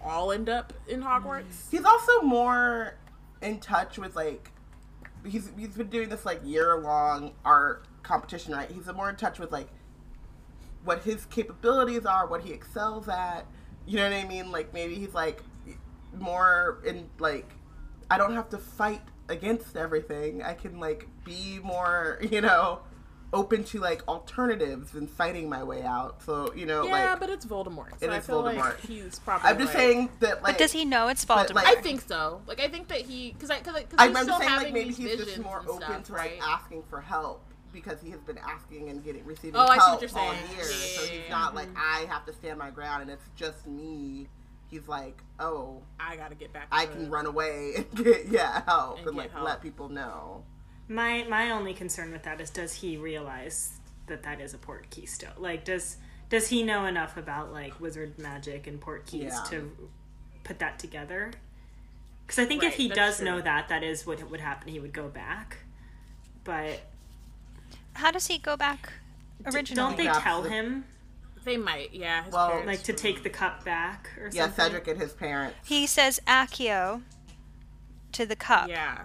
[0.05, 1.71] all end up in Hogwarts.
[1.71, 2.97] He's also more
[3.43, 4.51] in touch with like
[5.27, 8.71] he's he's been doing this like year long art competition, right?
[8.71, 9.69] He's more in touch with like
[10.85, 13.47] what his capabilities are, what he excels at.
[13.87, 14.53] You know what I mean?
[14.53, 15.43] Like maybe he's like
[16.19, 17.51] more in like
[18.11, 20.43] I don't have to fight against everything.
[20.43, 22.81] I can like be more, you know,
[23.35, 26.23] open to like alternatives and fighting my way out.
[26.23, 27.99] So, you know, Yeah, like but it's Voldemort.
[28.01, 28.57] So It I is feel Voldemort.
[28.57, 29.51] like he's probably.
[29.51, 29.81] I'm just right.
[29.81, 31.55] saying that like but does he know it's but, Voldemort?
[31.57, 32.41] like- I think so.
[32.47, 34.73] Like I think that he because I because I'm, I'm still just saying, like, having
[34.75, 36.39] maybe these he's just more open stuff, to right?
[36.39, 39.81] like asking for help because he has been asking and getting receiving Oh, I see
[39.81, 40.51] help what you're all saying.
[40.57, 40.59] year.
[40.65, 44.29] Yeah, so he's not like I have to stand my ground and it's just me.
[44.71, 46.69] He's like, oh, I gotta get back.
[46.73, 49.45] I to- can run away and get yeah help And and, like help.
[49.45, 50.45] let people know.
[50.89, 54.91] My my only concern with that is does he realize that that is a port
[54.91, 55.31] key still?
[55.39, 55.97] Like does
[56.29, 59.45] does he know enough about like wizard magic and port keys Yeah.
[59.51, 59.77] to
[60.43, 61.33] put that together?
[62.27, 63.27] Because I think if he does true.
[63.27, 64.69] know that, that is what would happen.
[64.73, 65.59] He would go back.
[66.43, 66.81] But
[67.95, 68.93] How does he go back
[69.47, 69.77] originally?
[69.77, 70.85] don't they tell the- him
[71.45, 71.93] They might.
[71.93, 72.25] Yeah.
[72.25, 74.59] His Well, parents like to take the cup back or Yeah, something?
[74.59, 75.57] Yeah, Cedric and his parents.
[75.67, 77.03] He says Accio
[78.13, 79.03] to the cup, Yeah.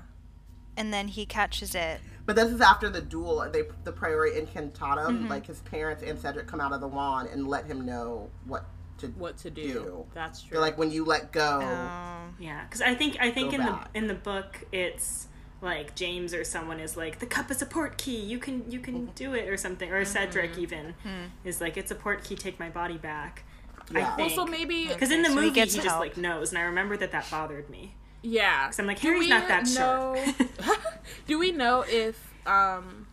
[0.79, 1.99] And then he catches it.
[2.25, 3.47] But this is after the duel.
[3.51, 4.71] They the Priori Incantatem.
[4.71, 5.27] Mm-hmm.
[5.27, 8.65] Like his parents and Cedric come out of the wand and let him know what
[8.99, 9.73] to What to do?
[9.73, 10.05] do.
[10.13, 10.51] That's true.
[10.51, 11.59] They're like when you let go.
[11.61, 12.33] Oh.
[12.39, 13.91] Yeah, because I think I think in back.
[13.91, 15.27] the in the book it's
[15.61, 18.21] like James or someone is like the cup is a port key.
[18.21, 19.11] You can you can mm-hmm.
[19.15, 19.91] do it or something.
[19.91, 20.61] Or Cedric mm-hmm.
[20.61, 21.25] even hmm.
[21.43, 22.35] is like it's a port key.
[22.35, 23.43] Take my body back.
[23.91, 24.11] Yeah.
[24.11, 24.37] I think.
[24.37, 25.99] also maybe because in the so movie he, gets just help.
[25.99, 27.95] like knows, and I remember that that bothered me.
[28.21, 28.67] Yeah.
[28.67, 30.75] Because I'm like Harry's not that know- sure.
[31.27, 33.07] do we know if um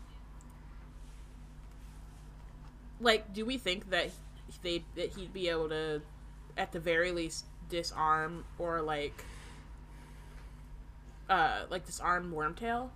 [3.01, 4.11] like do we think that
[4.63, 6.03] they that he'd be able to
[6.57, 9.25] at the very least disarm or like
[11.29, 12.89] uh like disarm wormtail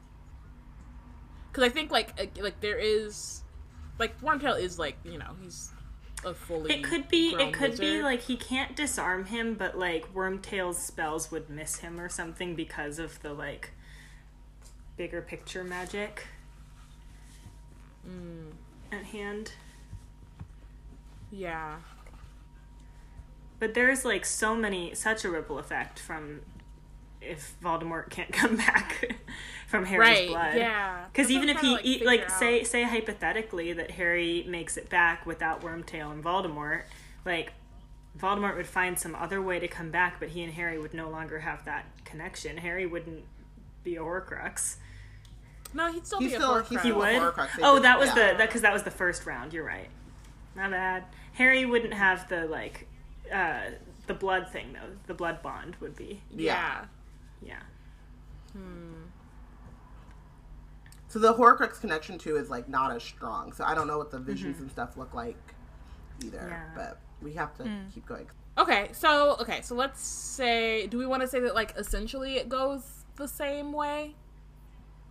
[1.50, 3.42] because i think like like there is
[3.98, 5.72] like wormtail is like you know he's
[6.24, 7.34] a fully It could be.
[7.38, 11.98] It could be like he can't disarm him, but like Wormtail's spells would miss him
[12.00, 13.70] or something because of the like
[14.96, 16.26] bigger picture magic
[18.08, 18.52] Mm.
[18.90, 19.52] at hand.
[21.30, 21.76] yeah
[23.58, 26.40] But there's like so many, such a ripple effect from
[27.20, 29.14] if Voldemort can't come back
[29.70, 30.54] from Harry's right blood.
[30.56, 34.88] yeah Because even if he to, eat, like say say hypothetically that Harry makes it
[34.90, 36.82] back without Wormtail and Voldemort,
[37.24, 37.52] like
[38.18, 41.08] Voldemort would find some other way to come back, but he and Harry would no
[41.08, 42.56] longer have that connection.
[42.56, 43.24] Harry wouldn't
[43.84, 44.76] be a Horcrux.
[45.72, 46.80] no he'd still He's be still- a Horcrux.
[46.82, 47.14] He would.
[47.22, 48.14] Horcrux, Oh, that was yeah.
[48.32, 49.52] the that because that was the first round.
[49.52, 49.88] You're right.
[50.56, 51.04] My bad.
[51.34, 52.88] Harry wouldn't have the like
[53.32, 53.60] uh,
[54.08, 54.90] the blood thing though.
[55.06, 56.86] The blood bond would be yeah
[57.40, 57.60] yeah.
[61.10, 63.52] So the Horcrux connection too is like not as strong.
[63.52, 64.62] So I don't know what the visions Mm-hmm.
[64.62, 65.36] and stuff look like
[66.24, 66.46] either.
[66.48, 66.62] Yeah.
[66.74, 68.26] But we have to keep going.
[68.56, 72.48] Okay, so okay, so let's say do we want to say that like essentially it
[72.48, 74.14] goes the same way?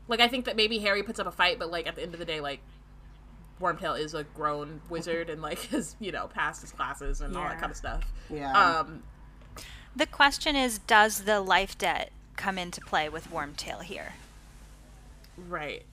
[0.08, 2.14] Like I think that maybe Harry puts up a fight, but like at the end
[2.14, 2.62] of the day, like
[3.62, 7.44] Wormtail is a grown wizard and like has, you know, passed his classes and all
[7.44, 8.04] that kind of stuff.
[8.30, 8.52] Yeah.
[8.80, 9.04] Um
[9.96, 14.14] The question is, does the life debt come into play with Wormtail here?
[15.48, 15.84] Right.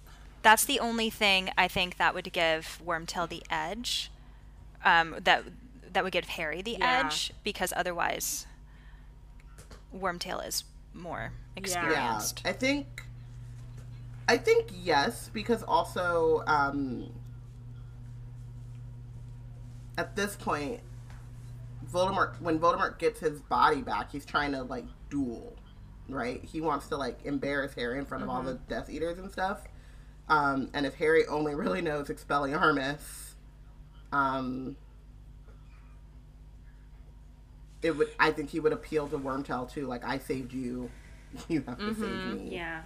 [0.42, 4.11] That's the only thing I think that would give Wormtail the edge.
[4.84, 5.44] Um, that
[5.92, 7.05] that would give Harry the Yeah.
[7.07, 8.47] edge because otherwise,
[9.94, 12.42] Wormtail is more experienced.
[12.44, 12.51] yeah.
[12.51, 13.03] I think
[14.28, 17.12] I think yes, because also um,
[19.99, 20.80] at this point,
[21.92, 25.55] Voldemort when Voldemort gets his body back, he's trying to like duel,
[26.09, 26.42] right?
[26.44, 29.62] He wants to like embarrass Harry in front of all the Death Eaters and stuff.
[30.28, 33.34] Um, and if Harry only really knows Expelliarmus,
[34.12, 34.76] um,
[37.82, 38.09] it would.
[38.18, 39.86] I think he would appeal to Wormtail too.
[39.86, 40.90] Like I saved you,
[41.48, 42.48] you have to save me.
[42.50, 42.82] Yeah.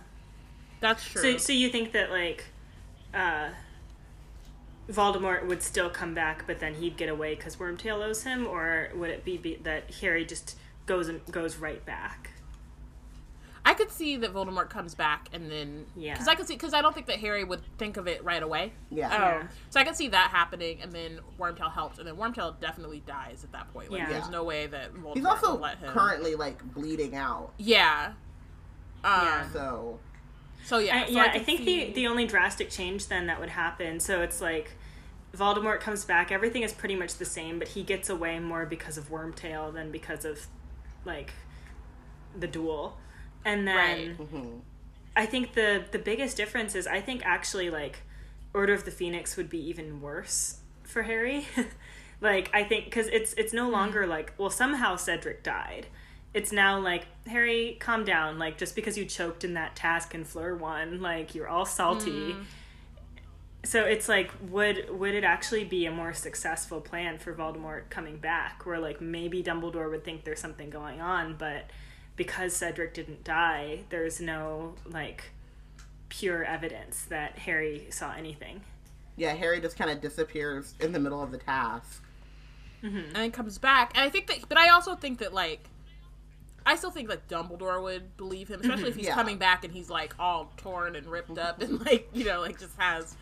[0.80, 1.22] That's true.
[1.22, 2.44] So, so you think that like,
[3.12, 3.50] uh,
[4.90, 8.88] Voldemort would still come back, but then he'd get away because Wormtail owes him, or
[8.94, 10.56] would it be, be that Harry just
[10.86, 12.30] goes and goes right back?
[13.64, 16.14] I could see that Voldemort comes back and then Yeah.
[16.14, 18.42] because I could see because I don't think that Harry would think of it right
[18.42, 18.72] away.
[18.90, 19.06] Yeah.
[19.14, 19.46] Um, Yeah.
[19.68, 23.44] So I could see that happening, and then Wormtail helps, and then Wormtail definitely dies
[23.44, 23.90] at that point.
[23.90, 24.08] Like, Yeah.
[24.08, 25.90] there's no way that Voldemort He's also will let him.
[25.92, 27.52] currently like bleeding out.
[27.58, 28.12] Yeah.
[29.04, 29.50] Um, Yeah.
[29.52, 29.98] So
[30.64, 30.96] So yeah.
[31.02, 33.50] I, so yeah, I, could think see- the the only drastic change then that would
[33.50, 34.00] happen.
[34.00, 34.72] So it's like
[35.36, 36.32] Voldemort comes back.
[36.32, 39.90] Everything is pretty much the same, but he gets away more because of Wormtail than
[39.92, 40.46] because of
[41.04, 41.32] like
[42.38, 42.98] the duel.
[43.44, 44.18] And then Right.
[44.18, 44.60] mhm.
[45.16, 48.02] I think the the biggest difference is I think actually like
[48.54, 51.46] Order of the Phoenix would be even worse for Harry.
[52.20, 55.86] like I think because it's it's no longer like well somehow Cedric died.
[56.32, 58.38] It's now like Harry, calm down.
[58.38, 62.36] Like just because you choked in that task and Fleur won, like you're all salty.
[63.64, 68.16] So it's like would would it actually be a more successful plan for Voldemort coming
[68.16, 71.68] back, where like maybe Dumbledore would think there's something going on, but
[72.16, 75.30] because Cedric didn't die, there's no like
[76.08, 78.62] pure evidence that Harry saw anything.
[79.16, 82.02] yeah, Harry just kind of disappears in the middle of the task.
[82.82, 85.64] and then comes back, and I think that, but I also think that like.
[86.66, 89.14] I still think like Dumbledore would believe him, especially if he's Yeah.
[89.14, 92.58] coming back and he's like all torn and ripped up and like you know like
[92.60, 93.16] just has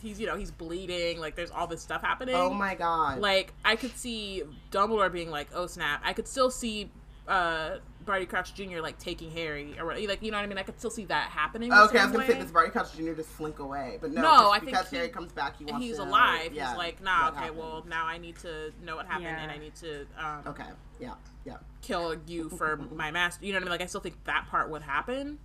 [0.00, 2.36] he's you know he's bleeding like there's all this stuff happening.
[2.36, 3.18] Oh my god!
[3.18, 6.90] like I could see Dumbledore being like, "Oh snap!" I could still see
[7.26, 8.80] uh, Barty Crouch Jr.
[8.80, 10.58] like taking Harry or like you know what I mean.
[10.58, 11.70] I could still see that happening.
[11.70, 12.40] the okay, I was gonna say way.
[12.40, 13.12] does Barty Crouch Jr.
[13.14, 13.98] just slink away?
[14.00, 16.04] But no, No, just I think because he- Harry comes back, he wants he's to
[16.04, 16.52] know, alive.
[16.52, 17.58] yeah, he's like, nah, okay, happened.
[17.58, 20.64] well now I need to know what happened and I need to um, okay,
[21.00, 23.44] yeah, yeah, kill you for my master.
[23.44, 23.70] You know what I mean?
[23.72, 25.38] Like I still think that part would happen.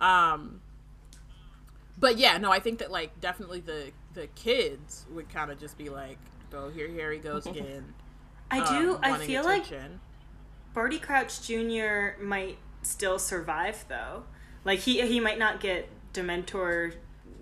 [0.00, 0.60] Um,
[1.98, 5.78] but yeah, no, I think that like definitely the the kids would kind of just
[5.78, 6.18] be like,
[6.52, 7.94] "Oh, here Harry goes again."
[8.50, 8.92] I do.
[8.94, 10.00] um, I wanting feel like attention.
[10.76, 12.22] Barty Crouch Jr.
[12.22, 14.24] might still survive though.
[14.62, 16.92] Like he he might not get Dementor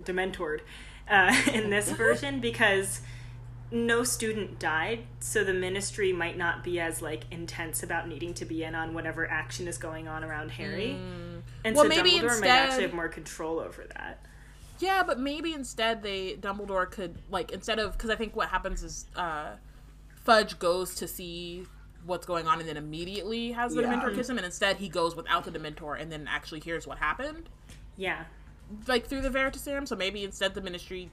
[0.04, 0.60] Dementored
[1.10, 3.00] uh, in this version because
[3.72, 8.44] no student died, so the ministry might not be as like intense about needing to
[8.44, 10.92] be in on whatever action is going on around Harry.
[10.92, 11.74] And Mm.
[11.74, 14.24] Well, so maybe Dumbledore might instead- actually have more control over that.
[14.78, 18.84] Yeah, but maybe instead they Dumbledore could like instead of because I think what happens
[18.84, 19.56] is uh,
[20.24, 21.66] Fudge goes to see
[22.06, 23.94] what's going on and then immediately has the Yeah.
[23.94, 26.98] Dementor kiss him, and instead he goes without the Dementor and then actually hears what
[26.98, 27.48] happened,
[27.96, 28.24] Yeah.
[28.86, 29.86] like through the Veritaserum.
[29.88, 31.10] So maybe instead the Ministry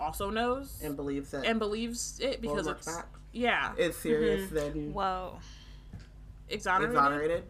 [0.00, 3.06] also knows and believes that and believes it because it's back.
[3.32, 4.54] yeah It's serious mm-hmm.
[4.56, 5.38] then Whoa.
[6.48, 6.96] exonerated.
[6.96, 7.44] exonerated.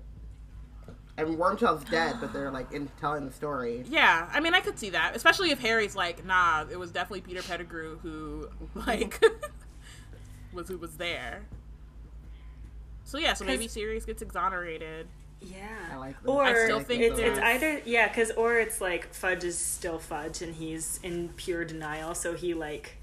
[1.18, 3.84] And Wormtail's dead, but they're like in telling the story.
[3.86, 7.20] Yeah, I mean, I could see that, especially if Harry's like, "Nah, it was definitely
[7.20, 8.49] Peter Pettigrew who,
[8.86, 9.22] like,
[10.55, 11.43] was who was there."
[13.05, 15.07] So yeah, so maybe 'Cause- Sirius gets exonerated.
[15.41, 15.67] Yeah.
[15.93, 16.29] I like that.
[16.31, 19.99] Or I still think it's, it's either yeah, because or it's like Fudge is still
[19.99, 22.99] Fudge and he's in pure denial, so he like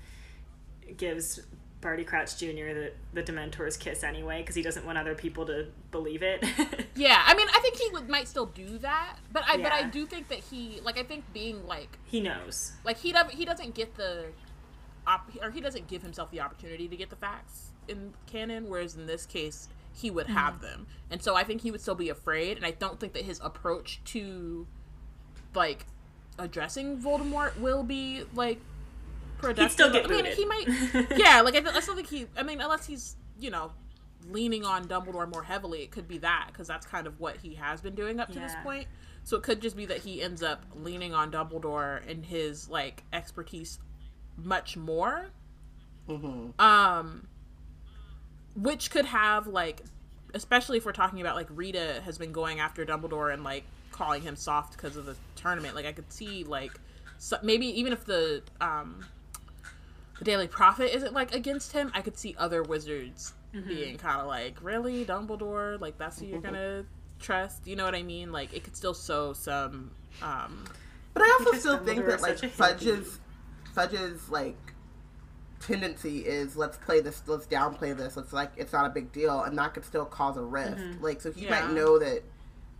[0.97, 1.41] gives
[1.81, 2.45] Barty Crouch Jr.
[2.73, 6.43] the the Dementor's kiss anyway because he doesn't want other people to believe it.
[6.95, 9.83] Yeah, I mean, I think he would might still do that, but I but I
[9.83, 12.73] do think that he like I think being like he knows.
[12.83, 14.25] like he doesn't he doesn't get the
[15.07, 18.95] op- or he doesn't give himself the opportunity to get the facts in canon whereas
[18.95, 19.69] in this case
[19.99, 20.87] he would have them.
[21.11, 23.39] And so i think he would still be afraid and i don't think that his
[23.43, 24.67] approach to
[25.55, 25.85] like
[26.37, 28.59] addressing voldemort will be like
[29.39, 29.71] productive.
[29.71, 30.37] Still get i mean booted.
[30.37, 30.67] he might
[31.17, 33.71] yeah like I, th- I still think he i mean unless he's you know
[34.27, 37.55] leaning on dumbledore more heavily it could be that because that's kind of what he
[37.55, 38.87] has been doing up to this point.
[39.23, 43.03] So it could just be that he ends up leaning on Dumbledore and his like
[43.13, 43.77] expertise
[44.37, 45.27] much more.
[46.57, 47.27] Um,
[48.61, 49.81] which could have like,
[50.33, 54.21] especially if we're talking about like Rita has been going after Dumbledore and like calling
[54.21, 55.75] him soft because of the tournament.
[55.75, 56.73] Like I could see like
[57.17, 59.05] so, maybe even if the um
[60.17, 63.33] the Daily Prophet isn't like against him, I could see other wizards
[63.67, 66.85] being kind of like, really Dumbledore, like that's who you're gonna
[67.19, 67.65] trust.
[67.65, 68.31] You know what I mean?
[68.31, 69.91] Like it could still sow some.
[70.21, 70.65] um
[71.13, 73.19] But I also Because still think that like such a Fudge's
[73.73, 74.57] Fudge's like
[75.59, 78.17] tendency is let's play this, let's downplay this.
[78.17, 80.77] It's like it's not a big deal, and that could still cause a rift.
[80.77, 81.03] Mm-hmm.
[81.03, 81.49] Like so, he Yeah.
[81.61, 82.23] might know that.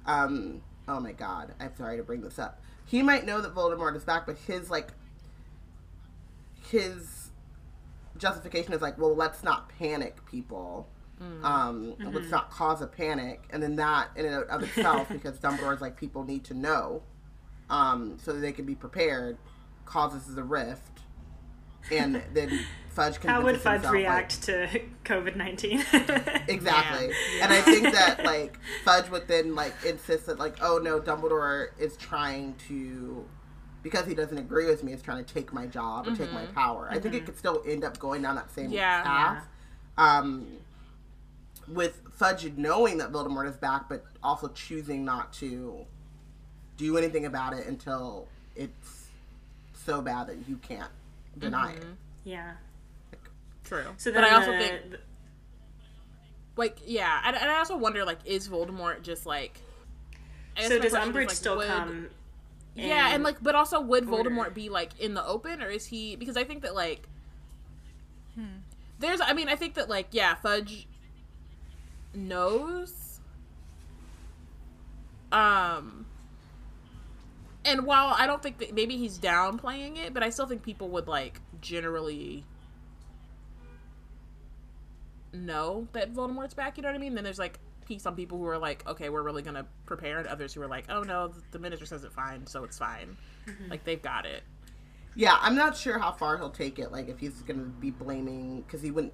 [0.06, 0.62] Um.
[0.88, 2.62] Oh my God, I'm sorry to bring this up.
[2.86, 4.90] He might know that Voldemort is back, but his like
[6.70, 7.30] his
[8.18, 10.88] justification is like, well, let's not panic people.
[11.44, 15.38] Um, and let's not cause a panic, and then that in and of itself, because
[15.38, 17.04] Dumbledore's like people need to know,
[17.70, 19.38] um, so that they can be prepared,
[19.84, 21.02] causes the rift,
[21.92, 22.60] and then
[22.90, 23.18] Fudge.
[23.18, 25.84] How would Fudge himself, like- react to COVID nineteen?
[26.48, 27.14] Exactly.
[27.42, 31.68] And I think that like Fudge would then like insist that like, oh no, Dumbledore
[31.78, 33.24] is trying to
[33.84, 36.46] because he doesn't agree with me is trying to take my job or take my
[36.48, 36.90] power.
[36.92, 39.04] I think it could still end up going down that same Yeah.
[39.04, 39.48] path.
[39.98, 40.48] Um
[41.68, 45.86] with Fudge knowing that Voldemort is back but also choosing not to
[46.78, 49.08] do anything about it until it's
[49.74, 50.90] so bad that you can't
[51.40, 51.86] deny it.
[52.24, 52.54] yeah.
[53.64, 53.84] True.
[53.98, 55.00] So but then I also the- think, the-
[56.56, 59.60] like, yeah, and, and I also wonder, like, is Voldemort just like?
[60.58, 62.08] I guess so does Umbridge like, still would- come?
[62.76, 64.30] Yeah, and like, but also, would order?
[64.30, 66.16] Voldemort be like in the open, or is he?
[66.16, 67.08] Because I think that like,
[69.00, 70.88] there's, I mean, I think that like, yeah, Fudge
[72.14, 73.20] knows.
[75.32, 76.06] Um,
[77.66, 80.90] and while I don't think that maybe he's downplaying it, but I still think people
[80.90, 82.46] would like generally
[85.34, 86.78] know that Voldemort's back.
[86.78, 87.16] You know what I mean?
[87.16, 90.28] Then there's like pe- some people who are like, okay, we're really gonna prepare, and
[90.28, 93.18] others who are like, oh no, the minister says it's fine, so it's fine.
[93.48, 93.70] Mm-hmm.
[93.70, 94.44] Like they've got it.
[95.16, 96.92] Yeah, I'm not sure how far he'll take it.
[96.92, 99.14] Like, if he's going to be blaming, because he wouldn't,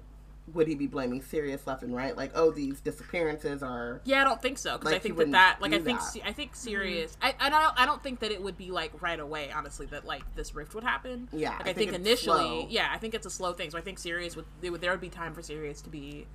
[0.54, 2.16] would he be blaming Sirius left and right?
[2.16, 4.00] Like, oh, these disappearances are.
[4.04, 6.20] Yeah, I don't think so because Like, I think that that like I think that.
[6.24, 6.58] I think mm-hmm.
[6.58, 7.16] Sirius.
[7.20, 9.50] I I don't I don't think that it would be like right away.
[9.50, 11.28] Honestly, that like this rift would happen.
[11.32, 12.66] Yeah, like, I I, think think, initially, slow.
[12.68, 13.70] yeah, I think it's a slow thing.
[13.70, 16.26] So I think Sirius would there would there would be time for Sirius to be.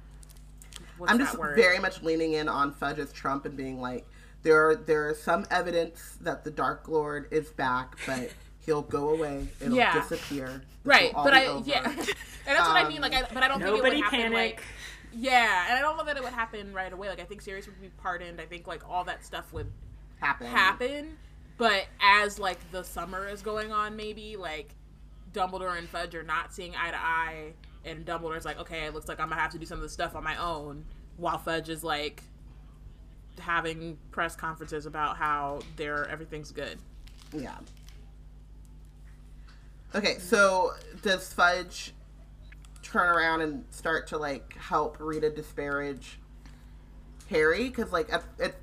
[0.97, 1.55] What's I'm that just word?
[1.55, 4.05] very much leaning in on Fudge as Trump and being like,
[4.43, 8.31] there are there is some evidence that the Dark Lord is back, but
[8.65, 9.47] he'll go away.
[9.61, 9.93] It'll Yeah.
[9.99, 10.63] disappear.
[10.83, 11.67] This right, but I over.
[11.69, 13.01] yeah, and that's what I Um, mean.
[13.01, 14.33] Like, I, but I don't think it would happen panic.
[14.33, 14.63] like.
[15.13, 17.09] Yeah, and I don't know that it would happen right away.
[17.09, 18.39] Like I think Sirius would be pardoned.
[18.39, 19.69] I think like all that stuff would
[20.19, 20.47] happen.
[20.47, 21.17] happen,
[21.57, 24.73] but as like the summer is going on, maybe like
[25.33, 27.53] Dumbledore and Fudge are not seeing eye to eye,
[27.83, 29.91] and Dumbledore's like, okay, it looks like I'm gonna have to do some of this
[29.91, 30.85] stuff on my own,
[31.17, 32.23] while Fudge is like
[33.39, 36.77] having press conferences about how they're everything's good.
[37.33, 37.57] Yeah.
[39.93, 41.93] Okay, so does Fudge
[42.81, 46.19] turn around and start to like help Rita disparage
[47.29, 47.65] Harry?
[47.65, 48.55] Because like at, at,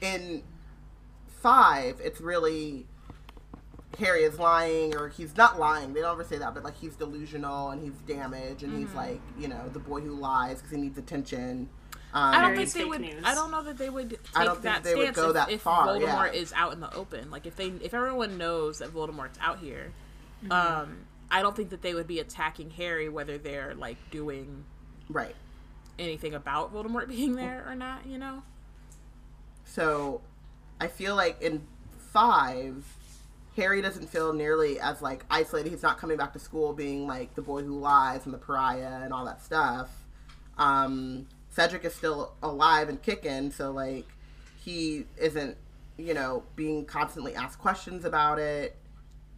[0.00, 0.42] in
[1.40, 2.86] five, it's really
[3.98, 5.94] Harry is lying, or he's not lying.
[5.94, 9.20] They don't ever say that, but like he's delusional and he's damaged, and he's like
[9.38, 11.68] you know the boy who lies because he needs attention.
[12.14, 13.00] Um, I don't think they would.
[13.00, 13.22] news.
[13.24, 15.28] I don't know that they would take I don't think that they would stance go
[15.28, 16.40] if, that if far, Voldemort yeah.
[16.40, 17.30] is out in the open.
[17.30, 19.92] Like if they, if everyone knows that Voldemort's out here,
[20.44, 20.52] Mm-hmm.
[20.52, 20.96] um,
[21.30, 24.64] I don't think that they would be attacking Harry whether they're like doing
[25.08, 25.34] right.
[25.98, 28.06] anything about Voldemort being there or not.
[28.06, 28.42] You know?
[29.64, 30.20] So
[30.80, 31.66] I feel like in
[32.12, 32.84] five,
[33.56, 35.70] Harry doesn't feel nearly as like isolated.
[35.70, 39.00] He's not coming back to school being like the boy who lies and the pariah
[39.02, 39.88] and all that stuff.
[40.58, 44.06] Um, Cedric is still alive and kicking, so like
[44.62, 45.56] he isn't,
[45.98, 48.76] you know, being constantly asked questions about it.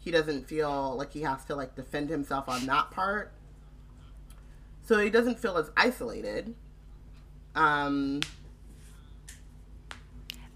[0.04, 3.32] He doesn't feel like he has to like defend himself on that part.
[4.82, 6.54] So he doesn't feel as isolated.
[7.54, 8.20] Um,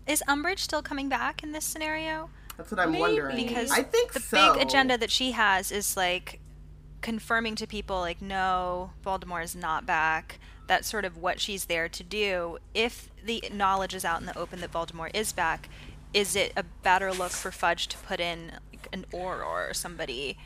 [0.06, 2.28] Is Umbridge still coming back in this scenario?
[2.58, 3.00] That's what I'm Maybe.
[3.00, 3.36] wondering.
[3.36, 4.52] Because I think the so.
[4.52, 6.40] big agenda that she has is like
[7.00, 10.40] confirming to people like no, Voldemort is not back.
[10.66, 12.58] That's sort of what she's there to do.
[12.74, 15.70] If the knowledge is out in the open that Voldemort is back,
[16.14, 20.38] is it a better look for Fudge to put in like, an Auror or somebody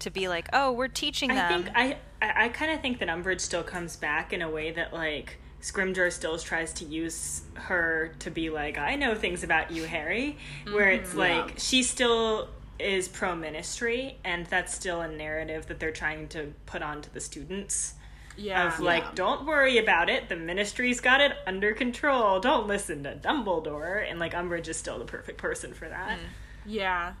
[0.00, 2.98] to be like, oh, we're teaching that I think I I, I kind of think
[3.00, 7.42] that Umbridge still comes back in a way that like Scrimgeour still tries to use
[7.54, 10.38] her to be like I know things about you, Harry,
[10.70, 11.18] where it's mm-hmm.
[11.18, 11.54] like Yeah.
[11.58, 12.48] she still
[12.78, 17.20] is pro ministry, and that's still a narrative that they're trying to put onto the
[17.20, 17.94] students.
[18.40, 18.68] Yeah.
[18.72, 19.10] Of like, Yeah.
[19.14, 20.28] don't worry about it.
[20.28, 22.40] The ministry's got it under control.
[22.40, 24.08] Don't listen to Dumbledore.
[24.08, 26.18] And like, Umbridge is still the perfect person for that.
[26.18, 26.22] Mm.
[26.66, 27.12] yeah.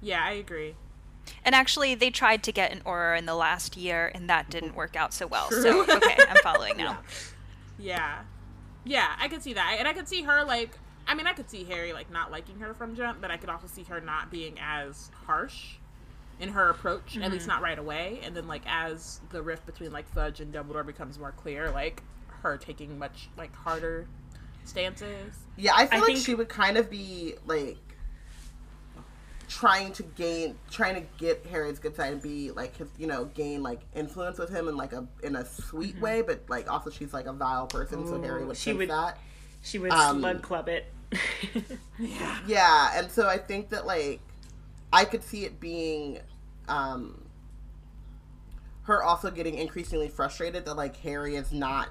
[0.00, 0.74] Yeah, I agree.
[1.44, 4.74] And actually, they tried to get an Auror in the last year, and that didn't
[4.74, 5.48] work out so well.
[5.50, 6.98] So, okay, I'm following now.
[7.78, 8.22] Yeah.
[8.84, 9.76] Yeah, I could see that.
[9.78, 12.30] And I could see her like I I mean, I could see Harry like not
[12.30, 15.74] liking her from jump, but I could also see her not being as harsh
[16.42, 18.18] in her approach, at least not right away.
[18.24, 22.02] And then like as the rift between like Fudge and Dumbledore becomes more clear, like
[22.42, 24.06] her taking much like harder
[24.64, 25.34] stances.
[25.56, 27.78] Yeah, I feel I like think- she would kind of be like
[29.48, 33.26] trying to gain, trying to get Harry's good side and be like his, you know,
[33.26, 36.90] gain like influence with him in like a in a sweet way, but like also
[36.90, 39.18] she's like a vile person, so Harry would she sense would- that.
[39.64, 40.86] She would Um, slug club it.
[41.98, 44.20] yeah Yeah, and so I think that like
[44.92, 46.18] I could see it being
[46.68, 47.26] um
[48.84, 51.88] her also getting increasingly frustrated that like Harry is not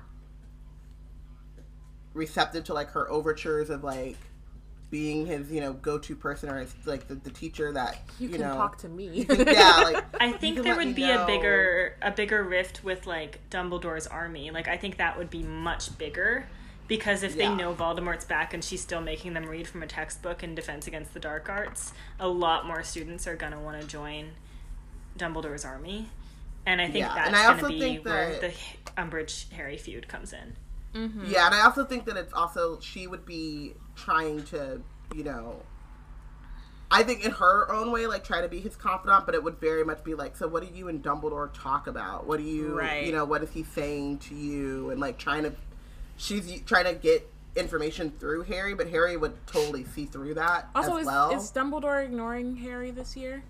[2.14, 4.18] receptive to like her overtures of like
[4.90, 8.28] being his, you know, go to person or his, like the, the teacher that You,
[8.28, 9.26] you, can know talk to me.
[9.30, 11.24] Yeah, like I think there would be know.
[11.24, 14.52] a bigger a bigger rift with like Dumbledore's army.
[14.52, 16.46] Like I think that would be much bigger
[16.90, 17.50] because if Yeah.
[17.50, 20.88] they know Voldemort's back and she's still making them read from a textbook in Defense
[20.88, 24.32] Against the Dark Arts, a lot more students are going to want to join
[25.18, 26.10] Dumbledore's army.
[26.66, 29.50] And I think Yeah, that's and I going to be think where that- the Umbridge
[29.52, 30.56] Harry feud comes in.
[30.94, 31.26] Mm-hmm.
[31.32, 34.82] Yeah, and I also think that it's also she would be trying to,
[35.16, 35.62] you know,
[36.94, 39.60] I think in her own way, like try to be his confidant, but it would
[39.62, 42.28] very much be like, so what do you and Dumbledore talk about?
[42.28, 43.06] What do you, Right.
[43.06, 44.90] you know, what is he saying to you?
[44.92, 45.54] And like trying to,
[46.18, 50.96] she's trying to get information through Harry, but Harry would totally see through that also,
[50.98, 51.32] as is, well.
[51.32, 53.44] is Dumbledore ignoring Harry this year?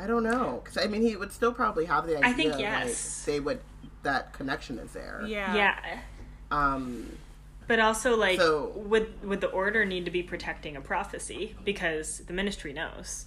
[0.00, 2.28] I don't know, because I mean, he would still probably have the idea.
[2.28, 3.24] I think like, yes.
[3.24, 3.60] they would.
[4.02, 5.22] That connection is there.
[5.26, 5.54] Yeah.
[5.54, 5.98] Yeah.
[6.50, 7.16] Um.
[7.68, 12.20] But also, like, So- would would the Order need to be protecting a prophecy because
[12.20, 13.26] the Ministry knows?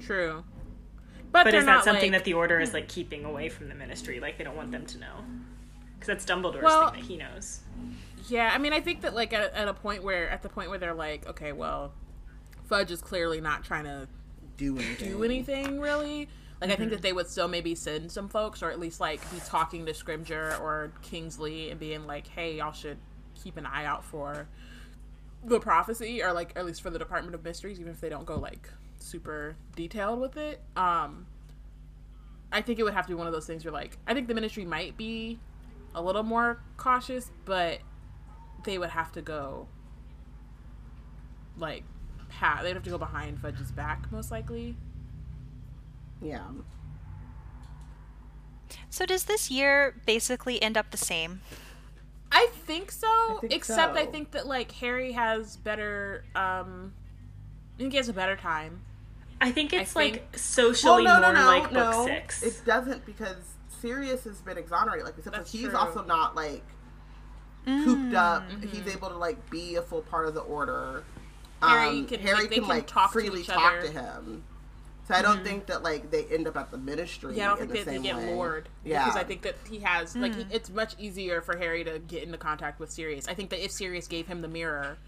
[0.00, 0.44] True.
[1.32, 3.68] But, But they're is that something like- that the Order is like keeping away from
[3.68, 4.18] the Ministry?
[4.18, 5.24] Like they don't want them to know,
[5.94, 7.60] because that's Dumbledore's Well- thing that he knows.
[8.28, 10.70] Yeah, I mean, I think that like at, at a point where at the point
[10.70, 11.92] where they're like, okay, well,
[12.68, 14.08] Fudge is clearly not trying to
[14.60, 15.08] Do anything.
[15.08, 16.28] do anything really.
[16.60, 19.22] Like I think that they would still maybe send some folks, or at least like
[19.30, 22.98] be talking to Scrimgeour or Kingsley and being like, "Hey, y'all should
[23.34, 24.46] keep an eye out for
[25.42, 28.26] the prophecy, or like at least for the Department of Mysteries, even if they don't
[28.26, 31.26] go like super detailed with it." Um,
[32.52, 34.28] I think it would have to be one of those things where like I think
[34.28, 35.40] the Ministry might be
[35.94, 37.78] a little more cautious, but
[38.64, 39.66] they would have to go
[41.56, 41.84] like
[42.40, 42.62] pat.
[42.62, 44.76] They'd have to go behind Fudge's back most likely.
[46.22, 46.46] Yeah.
[48.88, 51.42] So does this year basically end up the same?
[52.32, 53.38] I think so.
[53.40, 56.92] think except I think that like Harry has better um
[57.74, 58.82] I think he has a better time.
[59.40, 61.90] I think it's think- like socially more like no.
[61.90, 62.42] book six.
[62.42, 63.36] It doesn't because
[63.80, 65.04] Sirius has been exonerated.
[65.04, 65.76] Like we said, so That's he's true.
[65.76, 66.62] also not like
[67.66, 68.44] cooped up.
[68.70, 71.04] He's able to like be a full part of the order.
[71.62, 73.82] Harry Um, can- Harry like, can can like talk to freely each talk other.
[73.82, 74.44] to him.
[75.08, 77.36] So I don't think that like they end up at the ministry.
[77.36, 78.34] Yeah, I don't in think the that they same get way.
[78.34, 78.68] lured.
[78.84, 81.98] Yeah, Because I think that he has like he, it's much easier for Harry to
[81.98, 83.26] get into contact with Sirius.
[83.26, 84.98] I think that if Sirius gave him the mirror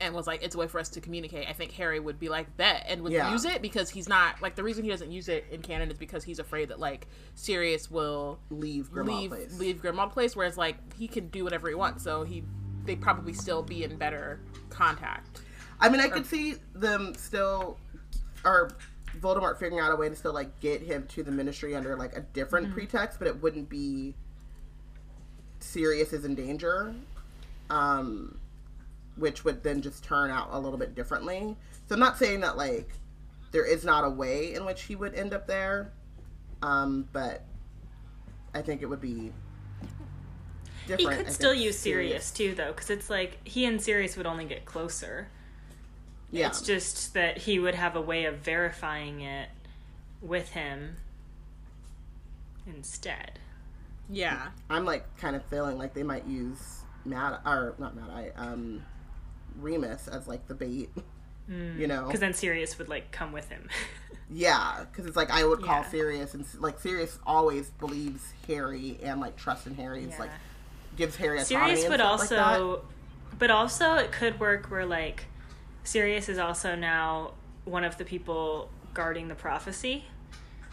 [0.00, 2.28] and was like, it's a way for us to communicate, I think Harry would be
[2.28, 3.30] like, bet and would Yeah.
[3.32, 5.96] use it because he's not like the reason he doesn't use it in canon is
[5.98, 9.58] because he's afraid that like Sirius will leave Grimmauld leave Place.
[9.58, 12.42] leave Grimmauld Place, whereas like he can do whatever he wants, so he
[12.84, 15.40] they probably still be in better contact.
[15.80, 17.78] I mean, I could see them still,
[18.44, 18.70] or
[19.20, 22.16] Voldemort figuring out a way to still like get him to the Ministry under like
[22.16, 24.14] a different pretext, but it wouldn't be
[25.60, 26.94] Sirius is in danger,
[27.70, 28.38] um,
[29.16, 31.56] which would then just turn out a little bit differently.
[31.88, 32.90] So I'm not saying that like
[33.52, 35.92] there is not a way in which he would end up there,
[36.62, 37.44] um, but
[38.54, 39.08] I think it would be.
[39.08, 39.32] he
[40.86, 41.08] Different.
[41.08, 44.26] I could think still use Sirius too, though, because it's like he and Sirius would
[44.26, 45.28] only get closer.
[46.36, 49.48] Yeah, It's just that he would have a way of verifying it
[50.20, 50.96] with him
[52.66, 53.38] instead.
[54.10, 54.48] Yeah.
[54.70, 58.82] I'm like kind of feeling like they might use Mad or not Mad Eye, um,
[59.60, 60.90] Remus as like the bait.
[61.48, 63.68] You know, Because then Sirius would like come with him.
[64.30, 65.88] yeah, because it's like I would call Yeah.
[65.90, 70.02] Sirius, and like Sirius always believes Harry and like trusts in Harry.
[70.02, 70.30] It's like
[70.96, 72.60] gives Harry autonomy Sirius and would stuff like that.
[72.60, 72.84] also,
[73.38, 75.26] but also it could work where like
[75.86, 77.32] Sirius is also now
[77.64, 80.04] one of the people guarding the prophecy.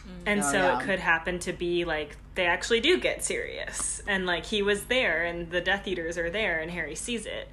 [0.08, 0.10] Mm.
[0.26, 0.80] And Oh, so yeah.
[0.80, 4.86] it could happen to be like they actually do get Sirius, and like he was
[4.86, 7.48] there, and the Death Eaters are there, and Harry sees it.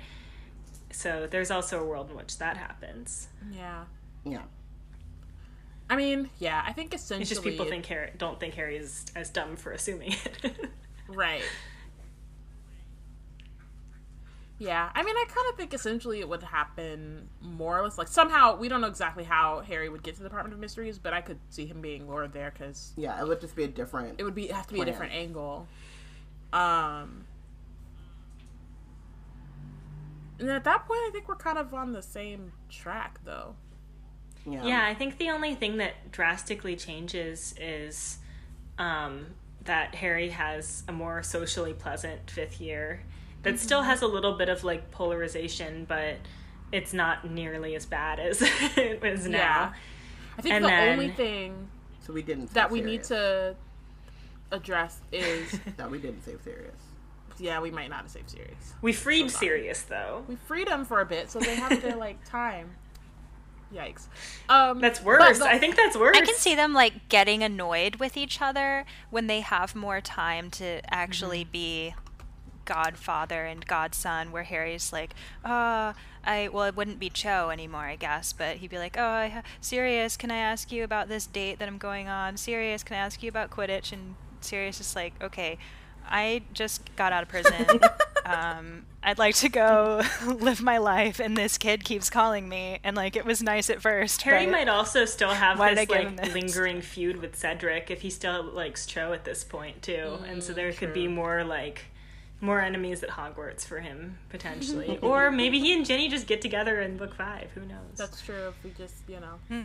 [0.90, 3.28] So there's also a world in which that happens.
[3.52, 3.84] Yeah.
[4.24, 4.42] Yeah,
[5.88, 9.06] I mean, yeah, I think essentially It's just people think Harry don't think Harry is
[9.16, 10.70] as dumb for assuming it.
[11.08, 11.42] right.
[14.60, 18.08] Yeah, I mean, I kind of think essentially it would happen more or less like
[18.08, 21.14] somehow we don't know exactly how Harry would get to the Department of Mysteries, but
[21.14, 24.20] I could see him being lured there because Yeah, it would just be a different.
[24.20, 25.66] it would be have to be a different angle.
[26.52, 27.24] Um,
[30.38, 33.54] and at that point, I think we're kind of on the same track, though.
[34.46, 34.66] yeah.
[34.66, 38.18] Yeah, I think the only thing that drastically changes is
[38.78, 39.26] um,
[39.64, 43.02] that Harry has a more socially pleasant fifth year
[43.42, 46.16] that still has a little bit of like polarization, but
[46.72, 48.40] it's not nearly as bad as
[48.76, 49.38] it is now.
[49.38, 49.72] Yeah.
[50.38, 51.68] I think And the then- only thing
[52.00, 52.52] So we didn't.
[52.54, 53.54] that say we need to
[54.52, 56.76] address is That we didn't save Sirius.
[57.38, 58.74] yeah, we might not have saved Sirius.
[58.82, 60.24] We freed Sirius though.
[60.28, 62.70] We freed them for a bit, so they have their like time.
[63.74, 64.06] Yikes.
[64.48, 65.38] Um, That's worse.
[65.38, 66.16] the- I think that's worse.
[66.16, 70.50] I can see them like getting annoyed with each other when they have more time
[70.52, 71.52] to actually Mm-hmm.
[71.52, 71.94] be
[72.64, 75.14] godfather and godson where Harry's like,
[75.44, 75.92] uh,
[76.24, 79.28] I well it wouldn't be Cho anymore, I guess, but he'd be like, "Oh, I
[79.28, 82.36] ha- Sirius, can I ask you about this date that I'm going on?
[82.36, 85.58] Sirius, can I ask you about Quidditch?" And Sirius is like, "Okay,
[86.08, 87.80] I just got out of prison.
[88.24, 92.80] um, I'd like to go live my life, and this kid keeps calling me.
[92.84, 94.22] And like, it was nice at first.
[94.22, 96.34] Harry might also still have Why did I this like this?
[96.34, 100.52] lingering feud with Cedric if he still likes Cho at this point too, and so
[100.52, 101.86] there could be more like
[102.40, 106.80] more enemies at Hogwarts for him potentially, or maybe he and Ginny just get together
[106.80, 107.50] in book five.
[107.54, 107.96] Who knows?
[107.96, 108.48] That's true.
[108.48, 109.64] If we just you know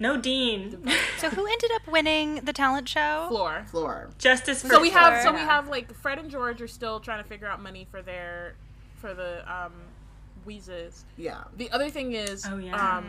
[0.00, 0.78] no Dean.
[1.18, 3.26] So who ended up winning the talent show?
[3.30, 3.64] Fleur.
[3.70, 4.10] Fleur.
[4.18, 5.40] Justice for So we have so Fleur.
[5.40, 8.54] we have like Fred and George are still trying to figure out money for their
[8.96, 9.72] for the um
[10.44, 11.04] Wheezes.
[11.16, 11.44] Yeah.
[11.56, 12.98] The other thing is, Oh, yeah.
[12.98, 13.06] um,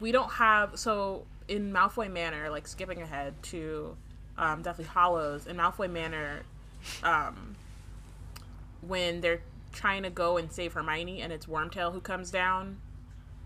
[0.00, 3.94] we don't have so in Malfoy Manor, like skipping ahead to
[4.38, 6.42] um, Deathly Hallows in Malfoy Manor,
[7.04, 7.54] um,
[8.86, 9.40] when they're
[9.72, 12.78] trying to go and save Hermione, and it's Wormtail who comes down,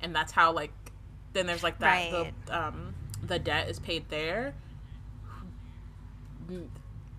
[0.01, 0.73] and that's how like
[1.33, 2.33] then there's like that Right.
[2.47, 4.55] the um, the debt is paid there.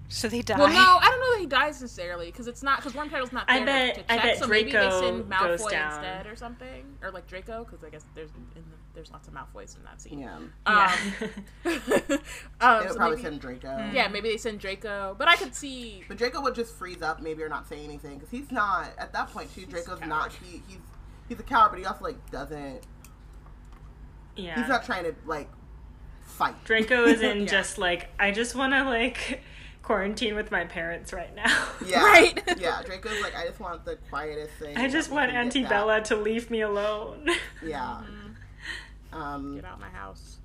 [0.10, 0.58] So they die.
[0.58, 3.44] Well, no, I don't know that he dies necessarily because it's not because Wormtail's not
[3.50, 5.88] I bet- to I bet so maybe they Draco send goes Malfoy down.
[5.94, 9.34] instead or something, or like Draco because I guess there's in the, there's lots of
[9.36, 10.18] Malfoys in that scene.
[10.20, 10.40] Yeah.
[10.68, 10.92] Yeah.
[11.66, 11.80] Um, um,
[12.10, 12.20] They would
[12.90, 13.90] so probably maybe- send Draco.
[13.94, 16.04] yeah, maybe they send Draco, but I could see.
[16.08, 19.14] But Draco would just freeze up, maybe, or not say anything, because he's not at
[19.14, 19.54] that point.
[19.54, 20.34] Too, Draco's not.
[20.34, 20.80] He, he's
[21.30, 22.82] he's a coward, but he also like doesn't.
[24.36, 24.60] yeah.
[24.60, 25.50] He's not trying to like
[26.26, 26.56] fight.
[26.64, 27.46] Draco is in Yeah.
[27.46, 29.42] just like I just want to like
[29.84, 31.68] quarantine with my parents right now.
[31.86, 32.02] Yeah.
[32.04, 32.42] Right.
[32.58, 32.82] yeah.
[32.84, 34.76] Draco's like, I just want the quietest thing.
[34.76, 37.30] I just want Auntie back." Bella to leave me alone.
[37.66, 38.02] Yeah.
[39.14, 40.38] Um, Get out my house.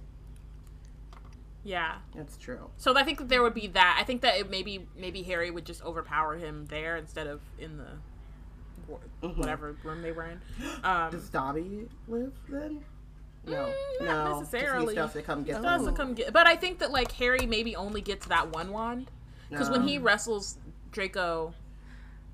[1.64, 1.96] Yeah.
[2.14, 2.70] that's true.
[2.76, 3.96] So I think that there would be that.
[4.00, 7.76] I think that it maybe maybe Harry would just overpower him there instead of in
[7.76, 7.86] the
[9.22, 9.40] Mm-hmm.
[9.40, 10.40] whatever room they were in.
[10.84, 12.84] Um, Does Dobby live then?
[13.46, 14.94] No, Mm, not just necessarily.
[14.94, 15.94] stuff to come get does them.
[15.94, 19.10] come get, but I think that like Harry maybe only gets that one wand
[19.48, 20.58] because when he wrestles
[20.90, 21.54] Draco,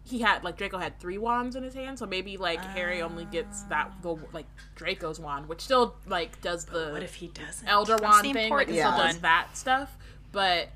[0.09, 3.25] he had like Draco had three wands in his hand, so maybe like Harry only
[3.27, 7.69] gets that the like Draco's wand, which still like does the what if he doesn't?
[7.69, 9.97] Elder wand thing, like it important still does that stuff,
[10.33, 10.69] but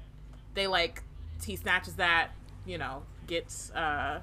[0.55, 1.03] they like
[1.45, 2.29] he snatches that,
[2.67, 4.21] you know, gets uh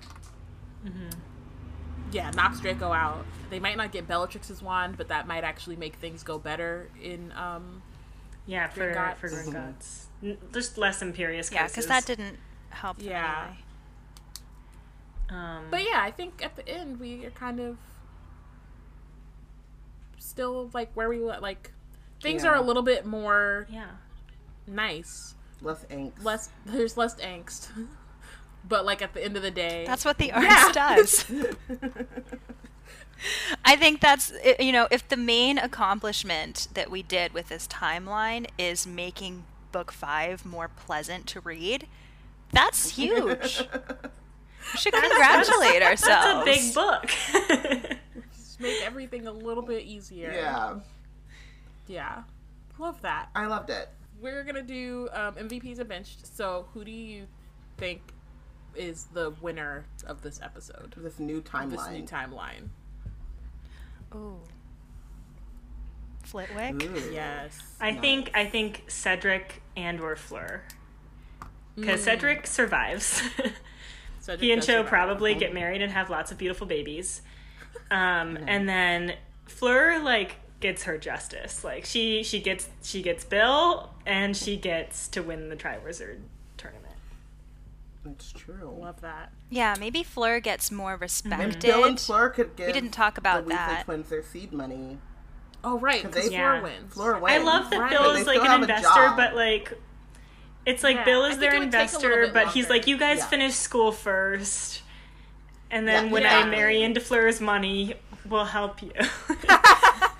[2.11, 3.25] yeah, knocks Draco out.
[3.49, 7.31] They might not get Bellatrix's wand, but that might actually make things go better in
[7.33, 7.81] um
[8.45, 9.17] yeah, for Gringotts.
[9.17, 10.05] for Gringotts.
[10.23, 12.37] N- Just less Imperius yeah, because that didn't
[12.69, 13.43] help Yeah.
[13.47, 13.59] anyway.
[15.29, 17.77] Um, But yeah, I think at the end we are kind of
[20.17, 21.71] still like where we were- like
[22.21, 22.51] things Yeah.
[22.51, 23.91] are a little bit more yeah.
[24.67, 25.35] nice.
[25.61, 26.23] Less angst.
[26.23, 27.69] Less there's less angst.
[28.67, 30.71] But like at the end of the day, That's what the arts Yeah.
[30.73, 31.25] does.
[33.65, 38.47] I think that's you know if the main accomplishment that we did with this timeline
[38.57, 41.87] is making book five more pleasant to read,
[42.51, 43.67] that's huge.
[44.73, 46.25] We should congratulate ourselves.
[46.25, 47.97] That's a big book.
[48.37, 50.31] just make everything a little bit easier.
[50.33, 50.79] yeah,
[51.87, 52.23] Yeah.
[52.77, 53.29] Love that.
[53.35, 53.89] I loved it.
[54.21, 56.25] We're gonna do um, MVPs and benched.
[56.25, 57.25] So who do you
[57.77, 58.01] think
[58.75, 60.93] is the winner of this episode?
[60.97, 61.69] This new timeline.
[61.71, 62.69] This new timeline.
[64.13, 64.37] Oh.
[66.23, 66.83] Flitwick.
[66.83, 67.11] Ooh.
[67.11, 67.57] Yes.
[67.81, 70.63] I think I think Cedric and or Fleur.
[71.75, 73.21] Because Cedric survives.
[74.33, 77.21] Cedric he and Cho probably get married and have lots of beautiful babies.
[77.91, 79.15] Um, and then
[79.47, 81.63] Fleur like gets her justice.
[81.63, 86.19] Like she she gets she gets Bill and she gets to win the Triwizard
[86.57, 86.93] tournament.
[88.05, 88.75] It's true.
[88.79, 89.31] Love that.
[89.49, 91.59] Yeah, maybe Fleur gets more And respected.
[91.61, 92.73] Bill and Fleur could give.
[92.73, 93.85] didn't talk about the Weasley that.
[93.85, 94.97] twins their seed money.
[95.63, 96.61] Oh right, 'Cause because they- Fleur Yeah.
[96.61, 96.93] wins.
[96.93, 97.91] Fleur I love that Right.
[97.91, 99.73] Bill is like an investor, but like
[100.65, 102.69] it's like Yeah, Bill is their it would take a little investor, bit but he's
[102.69, 103.25] like, you guys Yeah.
[103.27, 104.81] finish school first,
[105.71, 106.37] and then Yeah, when yeah.
[106.39, 107.95] I marry into Fleur's money,
[108.27, 108.91] we'll help you.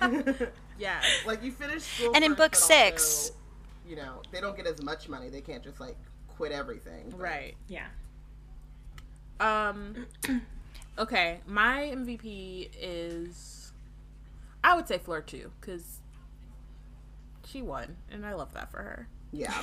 [0.78, 0.98] Yeah.
[1.26, 2.12] Like you finish school.
[2.14, 3.34] And in book six- also,
[3.86, 5.28] you know, they don't get as much money.
[5.28, 5.96] They can't just like
[6.26, 7.10] quit everything.
[7.10, 7.54] but- Right.
[7.68, 7.86] yeah.
[9.38, 10.06] Um.
[10.98, 13.72] Okay, my MVP is,
[14.62, 16.00] I would say Fleur too, because
[17.46, 19.08] she won, and I love that for her.
[19.32, 19.54] Yeah.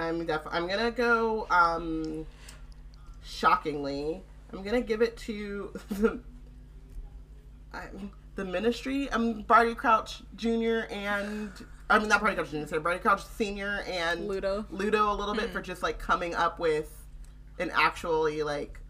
[0.00, 1.46] I'm def- I'm gonna go.
[1.50, 2.26] Um,
[3.22, 4.22] shockingly,
[4.52, 6.20] I'm gonna give it to the.
[7.72, 9.08] I'm, the Ministry.
[9.12, 10.86] I'm Barty Crouch Jr.
[10.90, 11.50] and
[11.88, 12.66] I mean not Barty Crouch Jr.
[12.66, 14.66] Sorry, Barty Crouch Senior and Ludo.
[14.70, 16.90] Ludo a little bit for just like coming up with
[17.58, 18.80] an actually like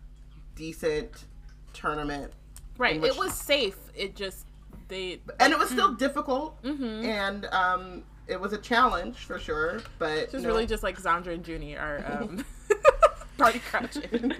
[0.55, 1.25] decent
[1.73, 2.33] tournament,
[2.79, 3.01] Right.
[3.01, 3.77] Which- it was safe.
[3.95, 4.47] It just
[4.89, 9.81] they and it was still difficult, and um, it was a challenge for sure.
[9.99, 12.45] But just no- really just like Zandra and Junie are um,
[13.39, 14.03] party crouching.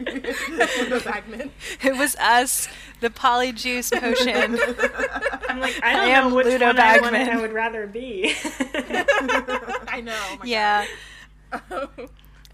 [0.79, 1.51] Ludo Bagman.
[1.83, 2.69] It was us,
[3.01, 4.59] the polyjuice potion.
[5.49, 7.29] I'm like, I I don't am know which Ludo one I, want, Bagman.
[7.37, 8.35] I would rather be.
[9.89, 10.13] I know.
[10.31, 10.87] oh my yeah.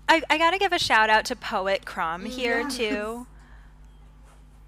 [0.09, 2.77] I, I gotta give a shout out to Poet Krum here Yes.
[2.77, 3.27] too.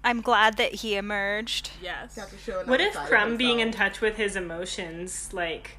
[0.03, 1.71] I'm glad that he emerged.
[1.81, 2.15] yes.
[2.15, 5.77] Got to show what if side Krum being in touch with his emotions like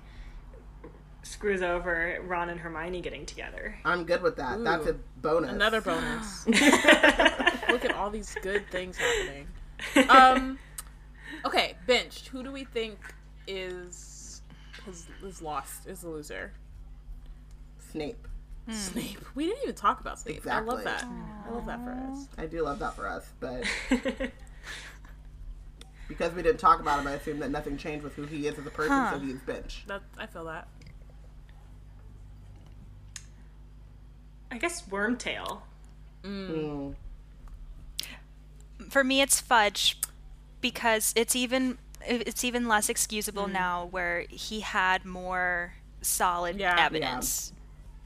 [1.23, 3.77] screws over Ron and Hermione getting together?
[3.85, 4.63] I'm good with that.
[4.63, 5.51] That's a bonus.
[5.53, 6.47] Another bonus.
[6.47, 9.47] Look at all these good things happening.
[10.09, 10.59] Um,
[11.45, 12.29] okay, benched.
[12.29, 12.99] Who do we think
[13.47, 14.43] is
[14.89, 15.87] is, is lost?
[15.87, 16.53] Is the loser?
[17.91, 18.27] Snape.
[18.71, 19.25] Snape.
[19.35, 20.47] We didn't even talk about Snape.
[20.47, 21.03] I love that.
[21.03, 21.19] Exactly.
[21.49, 22.29] I love that for us.
[22.39, 23.65] I do love that for us, but
[26.09, 28.59] because we didn't talk about him, I assume that nothing changed with who he is
[28.59, 29.15] as a person, Huh.
[29.15, 29.85] so he's bench.
[29.89, 30.69] That I feel that.
[34.51, 35.61] I guess Wormtail.
[36.25, 36.95] Mm.
[38.89, 39.97] For me, it's Fudge
[40.61, 46.77] because it's even it's even less excusable now where he had more solid Yeah.
[46.77, 46.87] Yeah.
[46.87, 47.53] evidence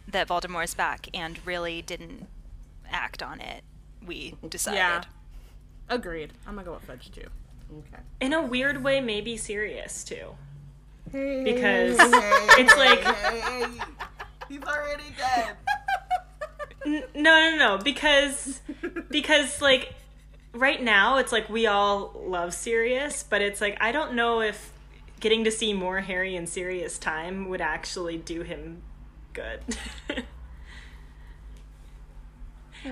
[0.09, 2.27] that Voldemort is back and really didn't
[2.91, 3.62] act on it.
[4.05, 4.79] We decided.
[4.79, 5.03] Yeah.
[5.89, 6.33] Agreed.
[6.47, 7.29] I'm gonna go with Fudge too.
[7.79, 8.03] Okay.
[8.21, 10.35] In a weird way, maybe Sirius too.
[11.12, 13.66] Hey, Because hey, it's hey, like- hey, hey.
[14.49, 15.57] he's already dead.
[16.86, 17.78] N- no, no, no.
[17.78, 18.61] Because
[19.11, 19.94] because like
[20.52, 24.73] right now, it's like we all love Sirius, but it's like I don't know if
[25.20, 28.82] getting to see more Harry in Sirius time would actually do him
[29.32, 29.61] good.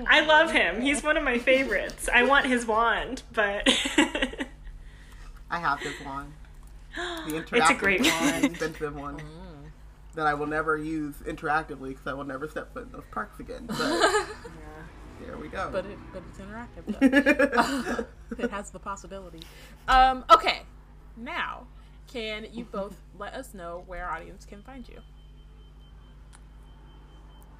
[0.07, 0.81] I love him.
[0.81, 2.09] He's one of my favorites.
[2.11, 3.67] I want his wand, but
[5.51, 6.33] I have this wand.
[6.95, 8.45] The interactive It's a great one, wand.
[8.45, 9.21] expensive one
[10.13, 13.39] that I will never use interactively because I will never step foot in those parks
[13.39, 13.69] again.
[15.19, 15.69] But there we go.
[15.71, 18.05] But it but it's interactive though.
[18.43, 19.39] it has the possibility.
[19.87, 20.63] Um, okay.
[21.15, 21.67] Now,
[22.11, 24.99] can you both let us know where our audience can find you?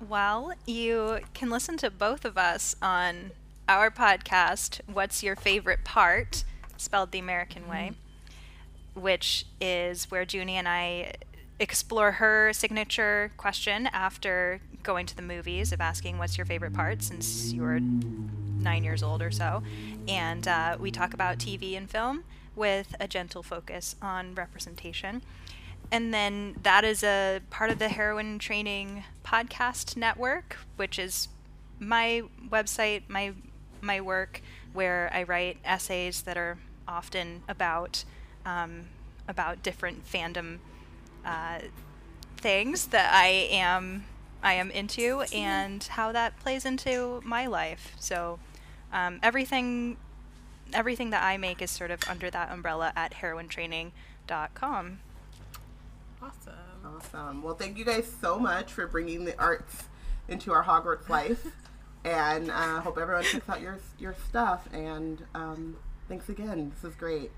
[0.07, 3.31] Well, you can listen to both of us on
[3.69, 6.43] our podcast, What's Your Favorite Part?
[6.75, 7.93] Spelled the American Way,
[8.93, 11.13] which is where Junie and I
[11.63, 17.01] explore her signature question after going to the movies of asking, What's your favorite part?
[17.01, 19.63] since you were nine years old or so.
[20.07, 22.25] And uh, we talk about TV and film
[22.55, 25.21] with a gentle focus on representation.
[25.91, 31.29] And then that is a part of the Heroine Training Podcast Network, which is
[31.79, 33.33] my website, my
[33.81, 34.41] my work,
[34.73, 36.57] where I write essays that are
[36.87, 38.03] often about
[38.45, 38.85] um,
[39.27, 40.59] about different fandom
[41.25, 41.59] uh,
[42.37, 44.05] things that I am
[44.43, 47.93] I am into and how that plays into my life.
[47.97, 48.39] So
[48.91, 49.97] um, everything
[50.73, 54.99] everything that I make is sort of under that umbrella at heroinetraining.com.
[56.21, 56.53] Awesome.
[56.85, 57.43] Awesome.
[57.43, 59.83] Well, thank you guys so much for bringing the arts
[60.27, 61.45] into our Hogwarts life,
[62.03, 64.67] and uh, hope everyone checks out your your stuff.
[64.73, 65.77] And um,
[66.07, 66.71] thanks again.
[66.75, 67.31] This is great.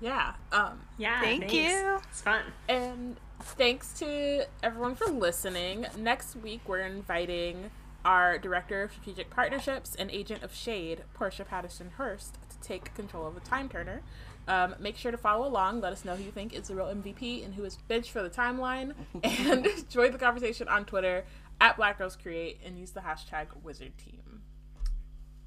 [0.00, 0.34] Yeah.
[0.52, 1.54] Um, yeah, Thank thanks.
[1.54, 1.98] you.
[2.08, 2.42] It's fun.
[2.68, 5.86] And thanks to everyone for listening.
[5.96, 7.70] Next week, we're inviting
[8.04, 13.26] our Director of Strategic Partnerships and Agent of Shade, Portia Patterson Hurst, to take control
[13.26, 14.02] of the Time Turner.
[14.46, 15.80] Um, make sure to follow along.
[15.82, 18.22] Let us know who you think is the real MVP and who is bitch for
[18.22, 18.94] the timeline.
[19.22, 21.24] And join the conversation on Twitter
[21.60, 24.42] at Black Girls Create and use the hashtag Wizard Team.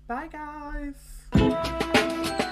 [0.07, 0.95] Bye, guys.